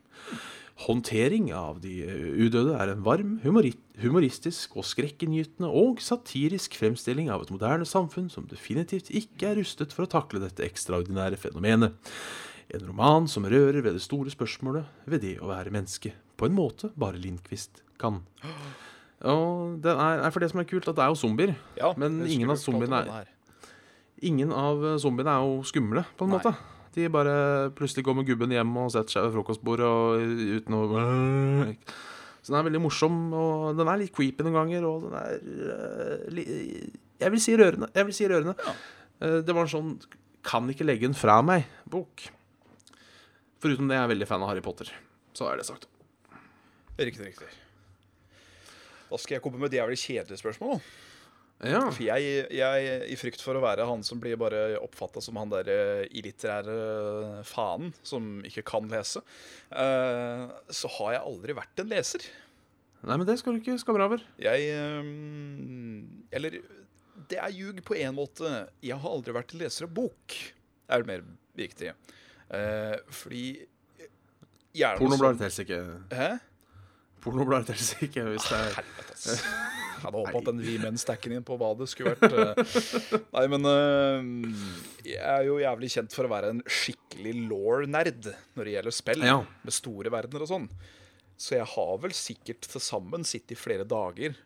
[0.84, 7.44] Håndtering av de eh, udøde er en varm, humoristisk og skrekkinngytende og satirisk fremstilling av
[7.44, 11.94] et moderne samfunn som definitivt ikke er rustet for å takle dette ekstraordinære fenomenet.
[12.74, 16.56] En roman som rører ved det store spørsmålet ved det å være menneske, på en
[16.56, 18.24] måte bare Lindqvist kan.
[19.24, 21.54] Og det er, for det som er kult, at det er jo zombier.
[21.78, 23.30] Ja, Men ingen av zombiene er-
[24.24, 26.38] Ingen av eh, zombiene er jo skumle, på en Nei.
[26.38, 26.54] måte.
[26.94, 30.20] De bare plutselig går med gubben hjem og setter seg ved frokostbordet og
[30.60, 30.82] uten å
[32.44, 35.32] Så den er veldig morsom, og den er litt creepy noen ganger, og den er
[36.30, 36.90] eh,
[37.24, 37.88] Jeg vil si rørende.
[37.94, 38.54] Jeg vil si rørende.
[38.60, 38.74] Ja.
[39.26, 39.90] Eh, det var en sånn
[40.44, 42.28] Kan ikke legge den fra meg-bok.
[43.64, 44.90] Foruten det er jeg veldig fan av Harry Potter.
[45.32, 45.86] Så er det sagt.
[47.00, 47.48] Riktig, riktig.
[49.14, 50.80] Da skal jeg komme med et jævlig kjedelig spørsmål.
[51.62, 51.84] Ja.
[51.86, 55.52] For jeg, jeg, i frykt for å være han som blir bare oppfatta som han
[55.52, 59.22] der eh, illitterære faen som ikke kan lese,
[59.70, 62.26] uh, så har jeg aldri vært en leser.
[63.04, 64.24] Nei, men det skal du ikke skamme over.
[64.40, 64.66] Jeg
[65.04, 66.58] um, Eller
[67.30, 68.50] det er ljug på én måte.
[68.82, 70.36] Jeg har aldri vært en leser av bok,
[70.90, 71.22] er det mer
[71.56, 71.94] viktig.
[72.50, 73.46] Uh, fordi
[74.74, 75.80] gjerne det helst ikke.
[76.10, 76.32] Hæ?
[77.24, 79.28] Pornobladet teller ikke hvis det er Helvete, ass.
[79.34, 82.82] Jeg hadde håpet at den V-men-stacken din på badet skulle vært eh,
[83.36, 84.26] Nei, men eh,
[85.08, 89.24] jeg er jo jævlig kjent for å være en skikkelig law-nerd når det gjelder spill.
[89.24, 89.38] Ja.
[89.64, 90.68] Med store verdener og sånn.
[91.40, 94.36] Så jeg har vel sikkert til sammen sittet i flere dager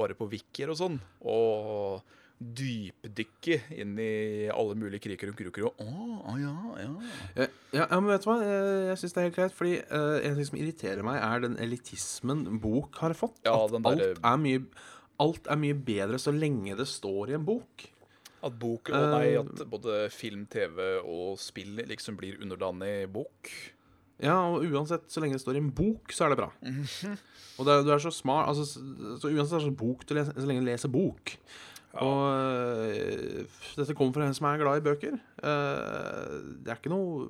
[0.00, 0.96] bare på wikier og sånn,
[1.28, 2.00] og
[2.58, 4.12] dypdykke inn i
[4.52, 6.90] alle mulige kriker og kruker og Å, ja, ja.
[7.36, 7.46] Ja,
[7.84, 8.36] ja, men vet du hva?
[8.44, 9.56] Jeg, jeg syns det er helt greit.
[9.58, 13.40] Fordi uh, en ting som irriterer meg, er den elitismen bok har fått.
[13.46, 14.64] Ja, at derre- alt, er mye,
[15.22, 17.88] alt er mye bedre så lenge det står i en bok.
[18.42, 23.52] At bok og nei, at både film, TV og spill liksom blir underdanig bok.
[24.22, 26.48] Ja, og uansett, så lenge det står i en bok, så er det bra.
[27.58, 30.36] Og det, du er så smart altså, så, uansett er det så bok du leser,
[30.38, 31.32] så lenge du leser bok.
[32.00, 32.20] Og
[32.88, 33.42] øh,
[33.76, 35.18] dette kommer fra en som er glad i bøker.
[35.44, 37.26] Eh, det er ikke noe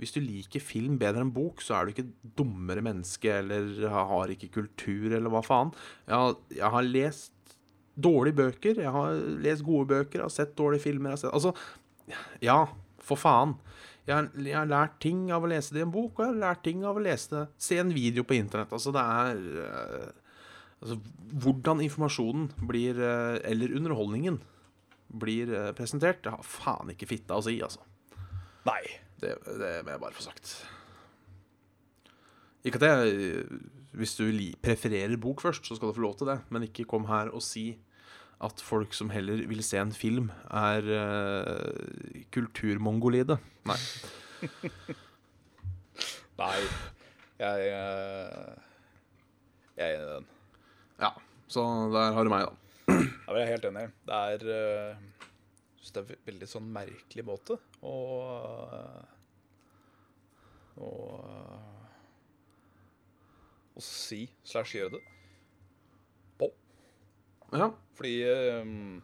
[0.00, 2.06] Hvis du liker film bedre enn bok, så er du ikke
[2.38, 5.74] dummere menneske eller har ikke kultur eller hva faen.
[6.06, 7.56] Jeg har, jeg har lest
[8.00, 11.18] dårlige bøker, jeg har lest gode bøker, jeg har sett dårlige filmer.
[11.20, 11.52] Sett, altså,
[12.40, 12.62] ja,
[13.04, 13.58] for faen.
[14.08, 16.32] Jeg har, jeg har lært ting av å lese det i en bok, og jeg
[16.32, 18.72] har lært ting av å lese det, se en video på internett.
[18.72, 20.29] Altså, det er øh,
[20.80, 20.96] Altså,
[21.42, 24.40] hvordan informasjonen blir, øh, eller underholdningen,
[25.20, 27.84] blir øh, presentert, det har faen ikke fitta å si, altså.
[28.68, 28.80] Nei.
[29.20, 30.54] Det, det må jeg bare få sagt.
[32.64, 33.44] Ikke at jeg
[33.92, 34.24] Hvis du
[34.62, 37.42] prefererer bok først, så skal du få lov til det, men ikke kom her og
[37.42, 37.74] si
[38.40, 43.36] at folk som heller vil se en film, er uh, kulturmongolide.
[43.68, 43.76] Nei.
[46.40, 46.56] Nei.
[47.40, 48.52] Jeg eh,
[49.76, 50.26] Jeg er enig i den.
[51.00, 51.14] Ja,
[51.48, 52.56] så der har du meg, da.
[52.90, 53.86] Ja, jeg er helt enig.
[54.08, 55.10] Det er uh,
[55.90, 57.94] det er en veldig sånn merkelig måte å
[60.80, 60.90] å
[63.70, 65.00] å si slash gjøre det
[66.40, 66.50] på.
[67.56, 67.70] Ja.
[67.96, 68.14] Fordi
[68.60, 69.00] um,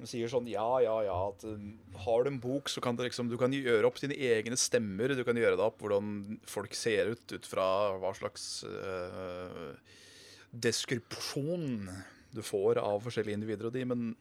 [0.00, 1.64] de sier sånn ja, ja, ja at eh,
[2.06, 5.12] Har du en bok, så kan du liksom Du kan gjøre opp dine egne stemmer.
[5.16, 7.66] Du kan gjøre det opp hvordan folk ser ut ut fra
[8.00, 9.74] hva slags uh,
[10.52, 11.88] deskripsjon
[12.34, 14.12] du får av forskjellige individer og de, men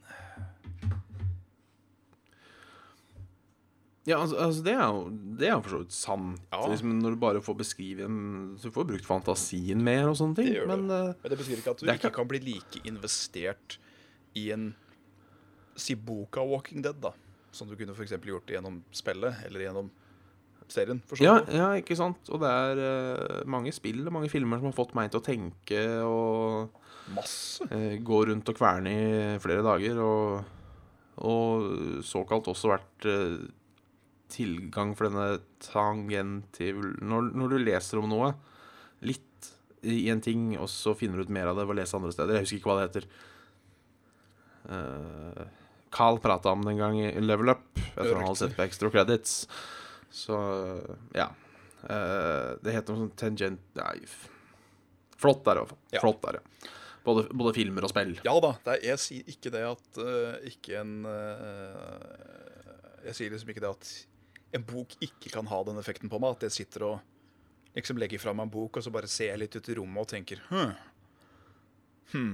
[4.08, 5.02] Ja, altså, altså det er jo
[5.38, 6.42] Det er for så vidt sant.
[6.50, 6.62] Ja.
[6.72, 8.08] Liksom, når du bare får beskrive
[8.58, 10.52] Så du får brukt fantasien mer og sånne ting.
[10.56, 10.94] Det men du.
[10.96, 12.16] eh, Men det betyr ikke at du ikke kan...
[12.22, 13.78] kan bli like investert
[14.40, 14.72] i en
[15.80, 17.14] Si boka Walking Dead, da.
[17.56, 19.92] Som du kunne for gjort gjennom spillet, eller gjennom
[20.74, 21.02] serien.
[21.22, 22.30] Ja, ja, ikke sant.
[22.34, 25.26] Og det er uh, mange spill og mange filmer som har fått meg til å
[25.26, 26.78] tenke og
[27.16, 27.66] Masse.
[27.72, 30.02] Uh, gå rundt og kverne i flere dager.
[30.04, 30.52] Og,
[31.30, 33.40] og såkalt også vært uh,
[34.30, 36.84] tilgang for denne tangentiv...
[37.02, 38.34] Når, når du leser om noe
[39.06, 39.26] litt
[39.88, 42.12] i en ting, og så finner du ut mer av det ved å lese andre
[42.14, 42.36] steder.
[42.36, 43.10] Jeg husker ikke hva det heter.
[44.70, 45.44] Uh,
[45.90, 47.66] Carl prata om det en gang i Level Up.
[47.80, 49.38] Jeg tror han hadde sett på extra credits.
[50.14, 50.38] Så
[51.16, 51.30] ja.
[51.84, 53.64] Eh, det heter noe sånn tangent...
[53.80, 53.96] Nei,
[55.20, 55.82] flott der, i hvert fall.
[55.96, 56.04] Ja.
[56.04, 56.72] Flott er det.
[57.06, 58.18] Både, både filmer og spill.
[58.26, 63.32] Ja da, det er, jeg sier ikke det at uh, ikke en uh, Jeg sier
[63.32, 63.94] liksom ikke det at
[64.60, 66.36] en bok ikke kan ha den effekten på meg.
[66.36, 69.44] At jeg sitter og liksom legger fra meg en bok, og så bare ser jeg
[69.44, 70.72] litt ut i rommet og tenker hm.
[72.14, 72.32] hm.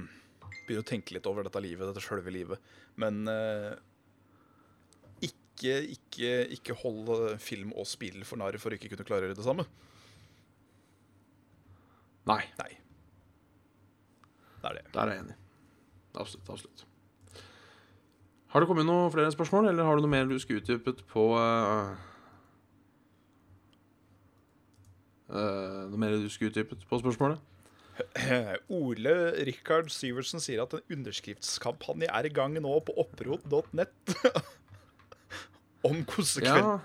[0.66, 2.70] Begynner å tenke litt over dette livet, dette sjølve livet.
[2.98, 3.76] Men eh,
[5.56, 9.30] ikke, ikke, ikke hold film og spill for narr for å ikke kunne klare å
[9.30, 9.66] gjøre det samme.
[12.26, 12.72] Nei, Nei.
[14.60, 14.84] Det er det.
[14.94, 15.34] der er jeg enig.
[16.16, 16.48] Absolutt.
[16.50, 16.86] absolutt.
[18.50, 21.26] Har det kommet noen flere spørsmål, eller har du noe mer du skulle utdypet på
[21.36, 21.92] uh,
[25.28, 27.42] eh, Noe mer du skulle utdypet på spørsmålet?
[28.80, 29.14] Ole
[29.48, 34.16] Rikard Syversen sier at en underskriftskampanje er i gang nå på opprot.nett
[35.86, 36.66] om kosekveld.
[36.66, 36.76] Ja.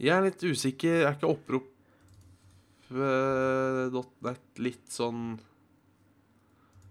[0.00, 1.02] Jeg er litt usikker.
[1.04, 2.96] Er ikke opprop.net
[4.32, 5.34] eh, litt sånn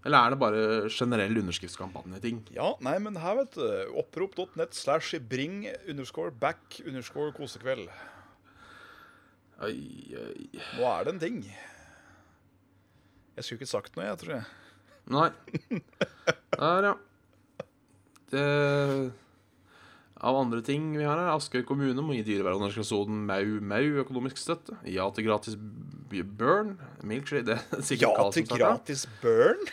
[0.06, 0.62] Eller er det bare
[0.94, 2.44] generell underskriftskampanjeting?
[2.54, 3.66] Ja, nei, men her, vet du.
[4.00, 7.90] Opprop.net slash bring underscore back underscore kosekveld.
[9.60, 9.76] Oi,
[10.16, 10.46] oi.
[10.78, 11.42] Nå er det en ting.
[13.36, 14.44] Jeg skulle ikke sagt noe, jeg, tror jeg.
[15.10, 15.30] Nei.
[16.60, 16.94] Der, ja.
[18.30, 18.46] Det
[20.20, 24.76] Av andre ting vi har her, Askøy kommune må gi dyrevernorganisasjonen Mau Mau økonomisk støtte.
[24.84, 25.56] Ja til gratis
[26.10, 26.74] burn.
[27.06, 29.64] Milkshake Det er sikkert Ja til gratis burn.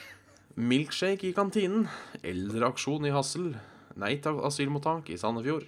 [0.55, 1.89] Milkshake i kantinen.
[2.23, 3.51] Eldreaksjon i Hassel.
[3.99, 5.67] Nei til asylmottak i Sandefjord.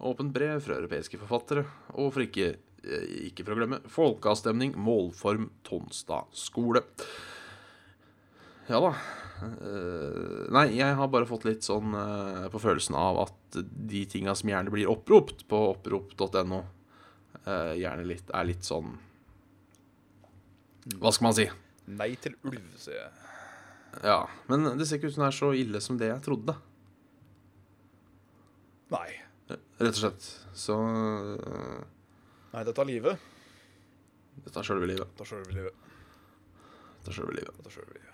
[0.00, 1.68] Åpent brev fra europeiske forfattere.
[1.94, 6.82] Og for ikke, eh, ikke for å glemme, folkeavstemning, målform, Tonstad skole.
[8.70, 8.90] Ja da.
[9.42, 14.34] Eh, nei, jeg har bare fått litt sånn eh, på følelsen av at de tinga
[14.36, 16.60] som gjerne blir oppropt på opprop.no,
[17.40, 18.92] eh, gjerne litt, er litt sånn
[21.00, 21.46] Hva skal man si?
[21.90, 23.10] Nei til ulv, sier jeg.
[24.06, 26.54] Ja, Men det ser ikke ut som det er så ille som det jeg trodde.
[28.94, 29.08] Nei.
[29.50, 30.28] Rett og slett.
[30.54, 30.76] Så
[32.52, 33.26] Nei, dette er livet.
[34.44, 35.10] Dette er sjølve livet.
[35.10, 35.90] Dette er sjølve livet.
[37.00, 37.58] Dette er sjølve livet.
[37.58, 38.09] Dette er sjølve livet.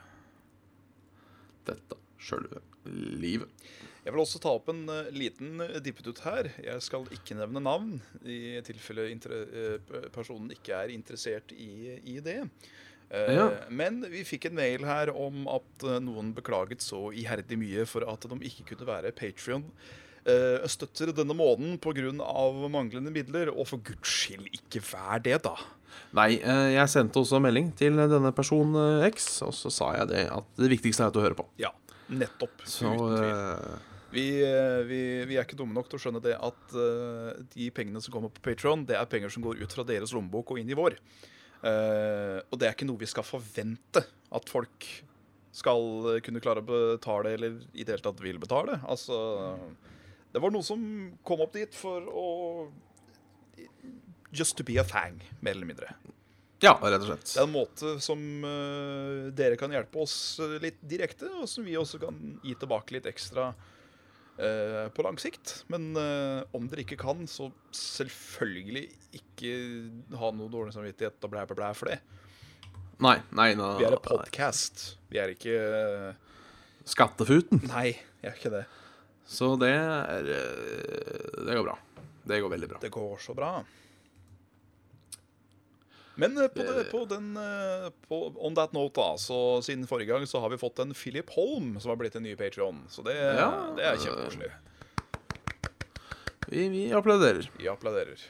[1.67, 2.63] Dette sjølve
[3.21, 3.51] livet.
[4.07, 6.49] Jeg vil også ta opp en uh, liten uh, dippetut her.
[6.63, 12.39] Jeg skal ikke nevne navn, i tilfelle eh, personen ikke er interessert i, i det.
[12.47, 13.47] Uh, Ja.
[13.71, 18.07] Men vi fikk en mail her om at eh, noen beklaget så iherdig mye for
[18.11, 19.69] at de ikke kunne være Patrion.
[20.67, 22.11] Støtter denne måneden pga.
[22.73, 25.55] manglende midler, og for guds skyld, ikke vær det, da.
[26.17, 30.09] Nei, øh, jeg sendte også melding til denne person øh, X, og så sa jeg
[30.13, 31.47] det at det viktigste er at du hører på.
[31.61, 31.71] Ja,
[32.09, 32.65] nettopp.
[32.65, 33.95] Så uten tvil.
[34.17, 37.67] Vi, eh, vi, vi er ikke dumme nok til å skjønne det at uh, de
[37.75, 40.61] pengene som kommer på Patron, det er penger som går ut fra deres lommebok og
[40.63, 40.97] inn i vår.
[41.61, 44.87] Uh, og det er ikke noe vi skal forvente at folk
[45.57, 48.79] skal eh, kunne klare å betale, eller i det hele tatt vil betale.
[48.85, 49.17] Altså
[50.37, 50.81] Det var noe som
[51.25, 52.27] kom opp dit for å
[54.37, 55.95] Just to be a fang, mer eller mindre.
[56.61, 57.31] ja, rett og slett.
[57.31, 61.65] Det er en måte som uh, dere kan hjelpe oss eh, litt direkte, og som
[61.65, 65.63] vi også kan gi tilbake litt ekstra uh, på lang sikt.
[65.73, 68.85] Men uh, om dere ikke kan, så selvfølgelig
[69.17, 69.57] ikke
[70.21, 72.03] ha noe dårlig samvittighet og blæ, blæ, blæ for det.
[73.01, 74.91] Nei, nei, nei, Vi er en podkast.
[75.09, 75.57] Vi er ikke
[76.85, 77.65] Skattefuten.
[77.73, 78.67] Nei, jeg er ikke det.
[79.27, 81.79] Så det er øh, Det går bra.
[82.27, 82.79] Det går veldig bra.
[82.83, 83.51] Det går så bra.
[86.17, 90.15] Men eh, på, det, på den eh, på, On that note, da, så siden forrige
[90.15, 93.05] gang så har vi fått en Philip Holm som har blitt en ny Patreon Så
[93.05, 94.51] det, Ja, det er kjempekoselig.
[96.47, 97.51] Vi, vi applauderer.
[97.59, 98.23] Vi applauderer.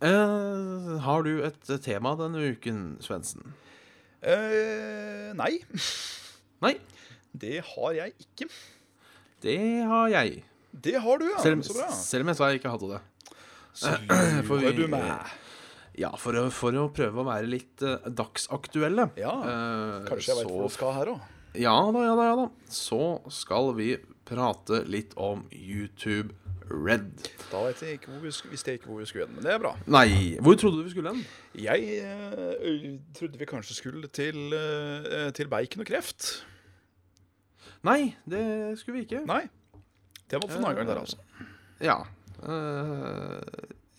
[0.00, 3.52] Eh, har du et tema denne uken, Svendsen?
[4.20, 5.60] Eh, nei,
[6.60, 6.74] Nei,
[7.32, 8.48] det har jeg ikke.
[9.42, 10.42] Det har jeg.
[10.70, 11.42] Det har du, ja.
[11.42, 11.90] Selv, så bra.
[11.96, 13.00] selv om jeg sa jeg ikke hadde det.
[13.80, 13.94] Så
[14.50, 15.36] lurer du meg.
[15.98, 19.10] Ja, for å, for å prøve å være litt uh, dagsaktuelle.
[19.20, 21.24] Ja, uh, Kanskje jeg veit hvor du skal her òg.
[21.58, 22.44] Ja da, ja da, ja da.
[22.70, 23.00] Så
[23.34, 23.94] skal vi
[24.28, 26.36] prate litt om YouTube
[26.70, 27.26] Red.
[27.50, 29.56] Da vet jeg ikke hvor vi, visste jeg ikke hvor vi skulle hen, men det
[29.56, 29.72] er bra.
[29.90, 31.24] Nei, hvor trodde du vi skulle hen?
[31.58, 34.54] Jeg uh, trodde vi kanskje skulle til,
[35.34, 36.30] til bacon og kreft.
[37.86, 38.42] Nei, det
[38.80, 39.22] skulle vi ikke.
[39.28, 39.44] Nei.
[40.30, 41.18] Det var for en annen gang der, altså.
[41.80, 41.98] Ja.
[42.40, 43.40] Uh,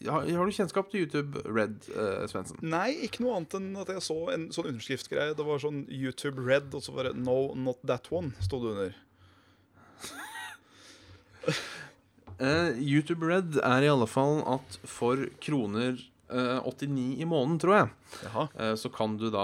[0.07, 2.61] har, har du kjennskap til YouTube Red, uh, Svendsen?
[2.65, 5.35] Nei, ikke noe annet enn at jeg så en sånn underskriftgreie.
[5.37, 8.73] Det var sånn YouTube Red, og så var det No, not that one, sto det
[8.75, 8.93] under.
[12.41, 15.99] Eh, YouTube Red er i alle fall at for kroner
[16.33, 17.89] eh, 89 i måneden, tror jeg,
[18.23, 18.45] Jaha.
[18.57, 19.43] eh, så kan du da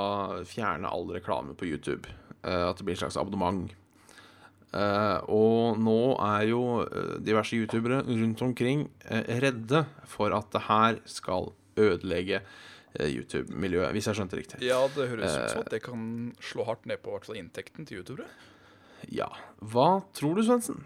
[0.50, 2.10] fjerne all reklame på YouTube.
[2.42, 3.70] Eh, at det blir et slags abonnement.
[4.78, 10.66] Eh, og nå er jo eh, diverse youtubere rundt omkring eh, redde for at det
[10.68, 12.44] her skal ødelegge
[12.98, 14.60] YouTube-miljøet, hvis jeg skjønte riktig.
[14.66, 16.06] Ja, det høres ut som at det kan
[16.42, 18.26] slå hardt ned på hvert fall inntekten til youtubere.
[19.14, 19.28] Ja.
[19.62, 20.82] Hva tror du, Svendsen?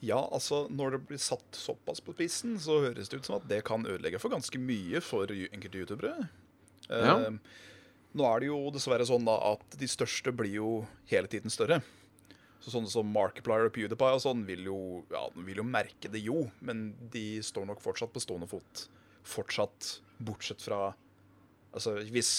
[0.00, 3.48] Ja, altså, når det blir satt såpass på spissen, så høres det ut som at
[3.50, 6.30] det kan ødelegge for ganske mye for enkelte youtubere.
[6.88, 7.18] Ja.
[8.18, 10.72] Nå er det jo dessverre sånn da at de største blir jo
[11.10, 11.80] hele tiden større.
[12.58, 14.78] Så sånne som Markiplier og PewDiePie og sånn vil jo,
[15.12, 18.88] ja, vil jo merke det jo, men de står nok fortsatt på stående fot.
[19.28, 20.88] Fortsatt, bortsett fra
[21.68, 22.30] Altså, Hvis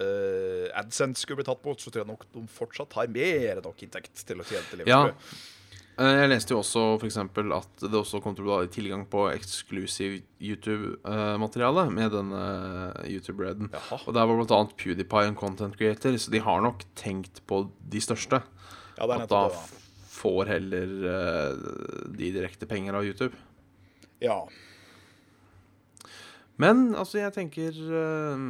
[0.00, 3.66] uh, AdSense skulle bli tatt bort, så tror jeg nok de fortsatt har mer enn
[3.66, 5.02] nok inntekt til å tjene til Ja.
[5.98, 9.24] Eh, Jeg leste jo også eksempel at det også kom til å bli tilgang på
[9.32, 12.42] eksklusiv YouTube-materiale med denne
[13.08, 13.72] YouTube-reden.
[14.06, 18.02] Og der var annet PewDiePie en content creator, så de har nok tenkt på de
[18.04, 18.42] største.
[18.98, 19.58] Ja, At da det,
[20.14, 21.68] får heller eh,
[22.14, 23.34] de direkte penger av YouTube.
[24.22, 24.40] Ja.
[26.58, 28.46] Men altså, jeg tenker eh,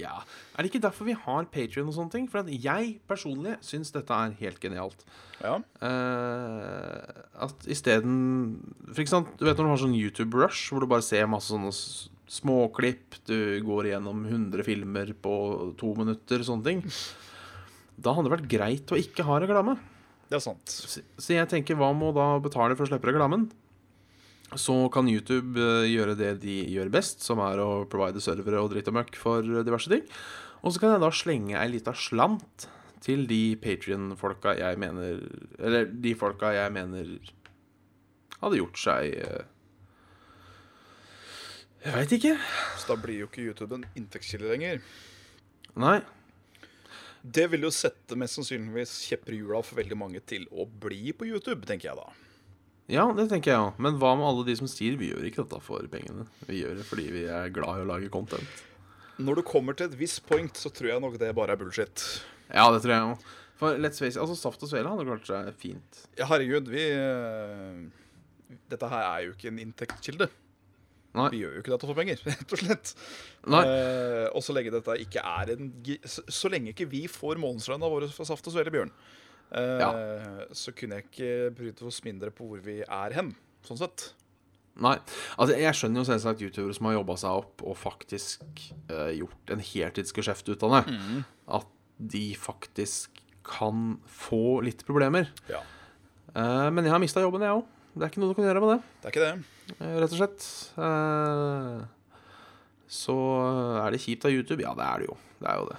[0.00, 0.22] Ja.
[0.56, 2.28] Er det ikke derfor vi har Patrion og sånne ting?
[2.30, 5.04] For jeg personlig syns dette er helt genialt.
[5.42, 5.58] ja.
[5.82, 8.14] Uh, at isteden
[8.88, 11.52] For eksempel, du vet når du har sånn YouTube Rush, hvor du bare ser masse
[11.52, 11.72] sånne
[12.32, 15.34] småklipp, du går gjennom 100 filmer på
[15.80, 16.84] to minutter, sånne ting.
[18.00, 19.76] Da hadde det vært greit å ikke ha reklame.
[20.30, 20.72] Det er sant.
[20.72, 23.50] Så så jeg tenker, hva må da betale for å slippe reklamen?
[24.58, 28.72] Så kan YouTube eh, gjøre det de gjør best, som er å provide servere og
[28.74, 30.04] dritt og møkk for eh, diverse ting.
[30.62, 32.68] Og så kan jeg da slenge ei lita slant
[33.02, 35.24] til de Patrion-folka jeg mener
[35.58, 37.16] Eller de folka jeg mener
[38.42, 39.44] hadde gjort seg eh,
[41.82, 42.34] Jeg veit ikke.
[42.78, 44.82] Så da blir jo ikke YouTube en inntektskilde lenger.
[45.82, 46.00] Nei.
[47.22, 51.14] Det vil jo sette mest sannsynligvis kjepper i hjula for veldig mange til å bli
[51.14, 52.21] på YouTube, tenker jeg da.
[52.90, 53.78] Ja, det tenker jeg òg.
[53.82, 56.26] Men hva med alle de som sier vi gjør ikke dette for pengene?
[56.48, 58.62] Vi gjør det fordi vi er glad i å lage content.
[59.22, 62.02] Når du kommer til et visst point, så tror jeg nok det bare er bullshit.
[62.48, 63.30] Ja, det tror jeg òg.
[63.62, 66.04] For let's face altså Saft og Svele hadde klart seg fint.
[66.18, 67.82] Ja, herregud, vi eh,
[68.72, 70.26] Dette her er jo ikke en inntektskilde.
[71.12, 71.28] Nei.
[71.34, 72.92] Vi gjør jo ikke dette for penger, rett og slett.
[73.52, 73.62] Nei.
[73.68, 75.68] Eh, og så lenge dette ikke er en
[76.08, 78.90] Så, så lenge ikke vi får månedslønna vår for Saft og Svele, Bjørn,
[79.52, 83.34] eh, så kunne jeg ikke brydd oss mindre på hvor vi er hen,
[83.66, 84.08] sånn sett.
[84.80, 84.94] Nei.
[85.36, 88.44] Altså, jeg skjønner jo selvsagt youtubere som har jobba seg opp og faktisk
[88.88, 90.96] eh, gjort en heltidsgeskjeft ut av det.
[91.60, 91.68] At
[92.00, 95.28] de faktisk kan få litt problemer.
[95.50, 95.60] Ja.
[96.32, 97.66] Eh, men jeg har mista jobben, jeg òg.
[97.92, 98.78] Det er ikke noe du kan gjøre med det.
[99.02, 99.74] Det er ikke det.
[99.76, 100.46] eh, rett og slett.
[100.80, 101.82] Eh,
[102.92, 103.16] så
[103.84, 104.64] er det kjipt av YouTube?
[104.64, 105.16] Ja, det er det jo.
[105.42, 105.78] Det er jo det.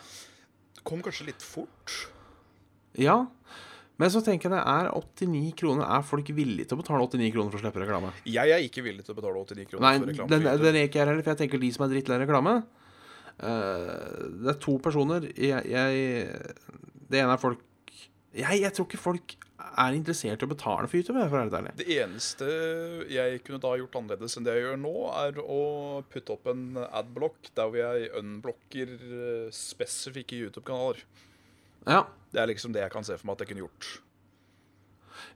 [0.77, 1.97] Det kom kanskje litt fort.
[3.01, 3.17] Ja.
[4.01, 5.85] Men så tenker jeg det er 89 kroner.
[5.97, 8.13] Er folk villige til å betale 89 kroner for å slippe reklame?
[8.27, 10.31] Jeg er ikke villig til å betale 89 kroner Nei, for reklame.
[10.33, 12.55] den, den er ikke jeg heller, for jeg tenker de som er drittlei reklame
[13.43, 13.93] uh,
[14.41, 15.29] Det er to personer.
[15.37, 16.25] Jeg, jeg
[17.05, 17.69] Det ene er folk
[18.33, 21.73] jeg, jeg tror ikke folk er interessert i å betale for YouTube, for ærlig.
[21.79, 22.47] Det eneste
[23.11, 25.59] jeg kunne da gjort annerledes enn det jeg gjør nå, er å
[26.11, 31.05] putte opp en adblock der hvor jeg unblokker eh, spesifikke YouTube-kanaler.
[31.89, 33.87] Ja, Det er liksom det jeg kan se for meg at jeg kunne gjort.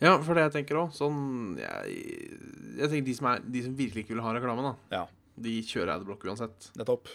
[0.01, 0.91] ja for det jeg tenker òg.
[0.95, 1.99] Sånn jeg,
[2.79, 5.05] jeg tenker de som, er, de som virkelig ikke vil ha reklame, da, Ja,
[5.37, 6.71] de kjører adblock uansett.
[6.79, 7.09] nettopp.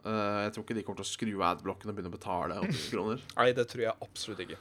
[0.00, 2.56] Uh, jeg tror ikke de kommer til å skru av adblocken og begynne å betale
[2.64, 3.24] 80 kroner.
[3.36, 4.58] Nei, det tror jeg absolutt ikke.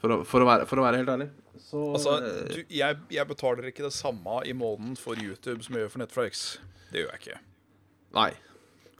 [0.00, 1.26] For å, for å, være, for å være helt ærlig.
[1.60, 5.74] Så Altså, eh, du, jeg, jeg betaler ikke det samme i måneden for YouTube som
[5.76, 6.44] jeg gjør for Netflix.
[6.92, 7.40] Det gjør jeg ikke.
[8.16, 8.30] Nei.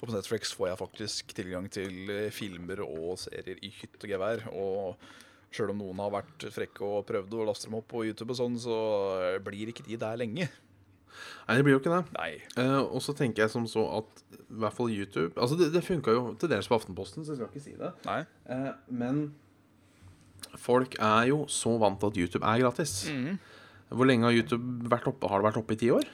[0.01, 4.09] For på Netflix får jeg faktisk tilgang til eh, filmer og serier i hytt og
[4.15, 4.47] gevær.
[4.57, 5.05] Og
[5.53, 8.39] sjøl om noen har vært frekke og prøvd å laste dem opp på YouTube, og
[8.39, 8.77] sånn, så
[9.45, 10.49] blir ikke de der lenge.
[11.49, 12.01] Nei, det blir jo ikke det.
[12.17, 12.31] Nei.
[12.63, 15.83] Eh, og så tenker jeg som så at i hvert fall YouTube Altså, det, det
[15.85, 17.93] funka jo til dels på Aftenposten, så jeg skal ikke si det.
[18.07, 18.21] Nei.
[18.55, 18.71] Eh,
[19.03, 19.23] men
[20.61, 23.03] folk er jo så vant til at YouTube er gratis.
[23.13, 23.41] Mhm.
[23.91, 25.27] Hvor lenge har YouTube vært oppe?
[25.27, 26.07] Har det vært oppe i ti år?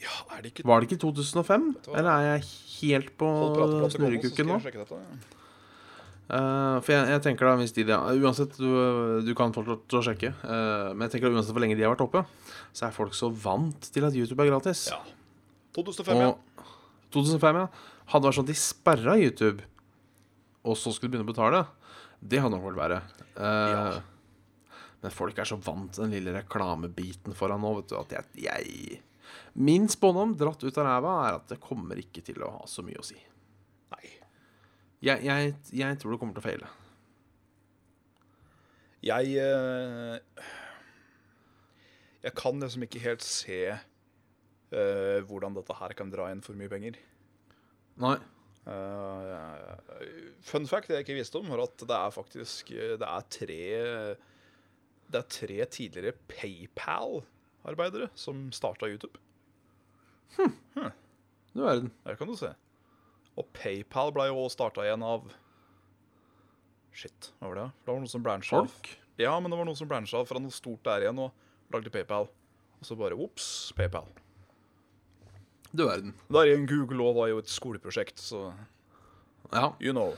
[0.00, 1.66] Ja, er det ikke Var det ikke 2005?
[1.84, 1.90] du?
[1.92, 2.48] Eller er jeg
[2.80, 3.28] helt på
[3.92, 4.56] snurrekukken nå?
[4.64, 5.00] dette.
[6.30, 8.68] Eh, for jeg, jeg tenker da, hvis de Uansett, du,
[9.26, 10.30] du kan å sjekke.
[10.44, 12.22] Uh, men jeg tenker da, uansett hvor lenge de har vært oppe,
[12.72, 14.86] så er folk så vant til at YouTube er gratis.
[14.92, 15.00] Ja.
[15.76, 16.30] 2005, ja.
[17.14, 17.66] 2005, ja.
[18.12, 19.66] Hadde det vært sånn at de sperra YouTube,
[20.62, 21.64] og så skulle de begynne å betale,
[22.20, 23.02] det hadde nok vært verre.
[23.34, 23.44] Uh,
[23.74, 23.84] Ja.
[25.00, 28.26] Men folk er så vant til den lille reklamebiten foran nå, vet du, at jeg,
[28.44, 28.98] jeg
[29.54, 32.84] Min spådom, dratt ut av ræva, er at det kommer ikke til å ha så
[32.86, 33.18] mye å si.
[33.94, 34.06] Nei.
[35.00, 36.70] Jeg, jeg, jeg tror det kommer til å feile.
[39.00, 40.48] Jeg eh,
[42.20, 46.68] Jeg kan liksom ikke helt se uh, hvordan dette her kan dra inn for mye
[46.68, 46.98] penger.
[48.00, 48.18] Nei.
[48.68, 49.72] Uh,
[50.44, 52.68] fun fact jeg ikke visste om, var at det er faktisk
[53.00, 53.62] Det er tre
[55.08, 59.16] Det er tre tidligere PayPal-arbeidere som starta YouTube.
[60.36, 61.90] Du verden.
[62.06, 62.52] Der kan du se.
[63.38, 65.30] Og PayPal ble jo starta igjen av
[66.94, 67.64] Shit, hva var det?
[67.86, 68.72] Det var noe som bransja av.
[69.20, 71.30] Ja, men det var noe som brancha av fra noe stort der igjen og
[71.74, 72.26] lagde PayPal.
[72.80, 73.46] Og så bare ops,
[73.78, 74.08] PayPal.
[75.70, 76.14] Du verden.
[76.32, 78.50] Der igjen Google òg var jo et skoleprosjekt, så
[79.52, 79.72] Ja.
[79.80, 80.16] you know.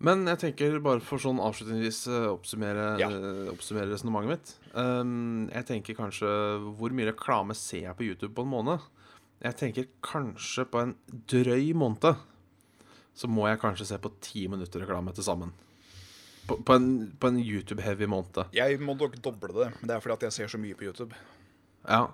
[0.00, 3.08] Men jeg tenker bare for sånn avslutningsvis eh, oppsummere, Ja.
[3.08, 4.54] eh, oppsummere resonnementet mitt.
[4.74, 6.26] Um, jeg tenker kanskje
[6.74, 8.80] Hvor mye reklame ser jeg på YouTube på en måned?
[9.44, 10.94] Jeg tenker kanskje på en
[11.30, 12.16] drøy måned
[13.14, 15.52] så må jeg kanskje se på ti minutter reklame til sammen.
[16.48, 16.86] På, på en,
[17.20, 18.40] på en YouTube-heavy måned.
[18.52, 20.88] Jeg må nok doble det, men det er fordi at jeg ser så mye på
[20.88, 21.14] YouTube.
[21.86, 22.08] Ja.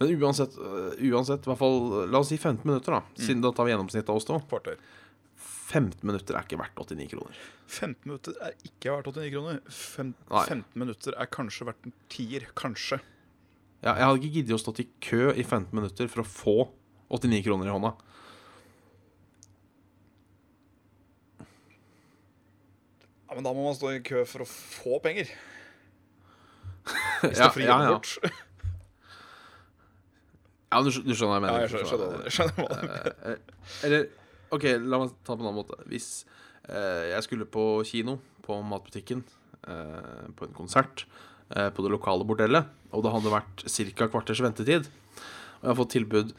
[0.00, 3.02] Men uansett, øh, uansett, hvert fall La oss si 15 minutter, da.
[3.22, 4.40] Siden da tar vi gjennomsnittet av oss to.
[4.50, 4.80] Kvarter.
[5.70, 7.34] 15 minutter er ikke verdt 89 kroner.
[7.70, 9.58] 15 minutter er ikke verdt 89 kroner.
[9.70, 12.42] Fem, 15 minutter er kanskje verdt en tier.
[12.58, 12.98] Kanskje.
[13.84, 16.56] Ja, jeg hadde ikke giddet å stått i kø i 15 minutter for å få
[17.14, 17.92] 89 kroner i hånda.
[23.28, 25.26] Ja, Men da må man stå i kø for å få penger.
[27.20, 27.90] Ja, det gi ja, ja.
[27.92, 28.08] bort.
[30.72, 31.52] ja du, du skjønner hva jeg mener.
[31.52, 33.12] Ja, jeg skjønner, skjønner skjønner, skjønner hva du mener.
[33.20, 33.28] mener.
[33.28, 33.36] Eh,
[33.86, 34.00] Eller
[34.54, 35.78] OK, la meg ta det på en annen måte.
[35.90, 36.10] Hvis
[36.68, 39.22] eh, jeg skulle på kino, på matbutikken,
[39.62, 41.06] eh, på en konsert,
[41.54, 44.10] eh, på det lokale bordellet, og det hadde vært ca.
[44.10, 44.90] kvarters ventetid,
[45.60, 46.30] Og jeg har fått tilbud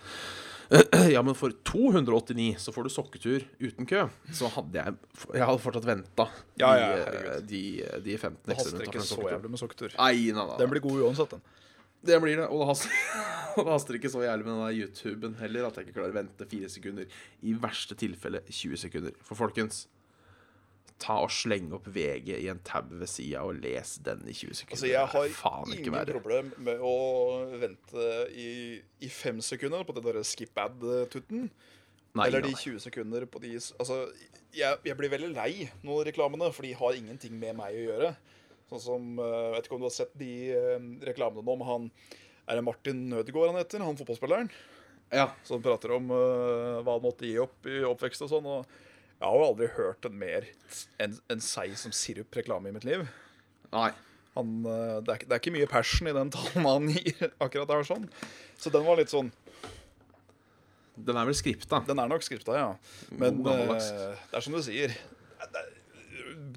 [1.14, 4.06] Ja, men for 289 så får du sokketur uten kø.
[4.34, 4.96] Så hadde jeg
[5.36, 6.26] Jeg hadde fortsatt venta
[6.60, 7.62] Ja, ja, de, de,
[8.06, 9.96] de 15 Det ekstra haster minuttene ikke for en så jævlig med sokketur.
[10.00, 10.58] Nei, nei, nei.
[10.62, 11.44] Den blir god uansett, den.
[12.02, 12.50] Det blir det.
[12.50, 13.00] Og det haster,
[13.56, 16.14] og det haster ikke så jævlig med den der YouTuben heller at jeg ikke klarer
[16.16, 17.18] å vente fire sekunder.
[17.46, 19.18] I verste tilfelle 20 sekunder.
[19.26, 19.86] For folkens,
[21.02, 24.60] ta og sleng opp VG i en tab ved sida og les den i 20
[24.62, 24.78] sekunder.
[24.78, 26.18] Altså, jeg har faen ikke ingen verre.
[26.18, 26.96] problem med å
[27.62, 28.50] vente i,
[29.02, 31.50] i fem sekunder på den derre skip ad-tutten.
[32.20, 34.04] Eller de 20 sekunder på de Altså,
[34.52, 38.14] jeg, jeg blir veldig lei noen reklamene, for de har ingenting med meg å gjøre.
[38.72, 41.68] Sånn som eh, Jeg vet ikke om du har sett de eh, reklamene nå men
[41.68, 41.88] han
[42.48, 43.84] Er det Martin Nødegaard han heter?
[43.84, 44.48] Han fotballspilleren?
[45.12, 45.26] Ja.
[45.44, 48.46] Som prater om uh, hva han måtte gi opp i oppvekst og sånn.
[48.48, 48.62] Og
[49.20, 50.48] jeg har jo aldri hørt en mer
[51.04, 53.04] en, en seig som sirup-reklame i mitt liv.
[53.76, 53.90] Nei.
[54.38, 57.68] Han, uh, det, er, det er ikke mye passion i den talen han gir akkurat
[57.74, 57.84] der.
[57.92, 58.08] sånn
[58.56, 59.34] Så den var litt sånn
[60.96, 61.84] Den er vel skripta.
[61.92, 62.72] Den er nok skripta, ja.
[63.12, 64.96] Men uh, det er som du sier.
[65.44, 65.78] Det er-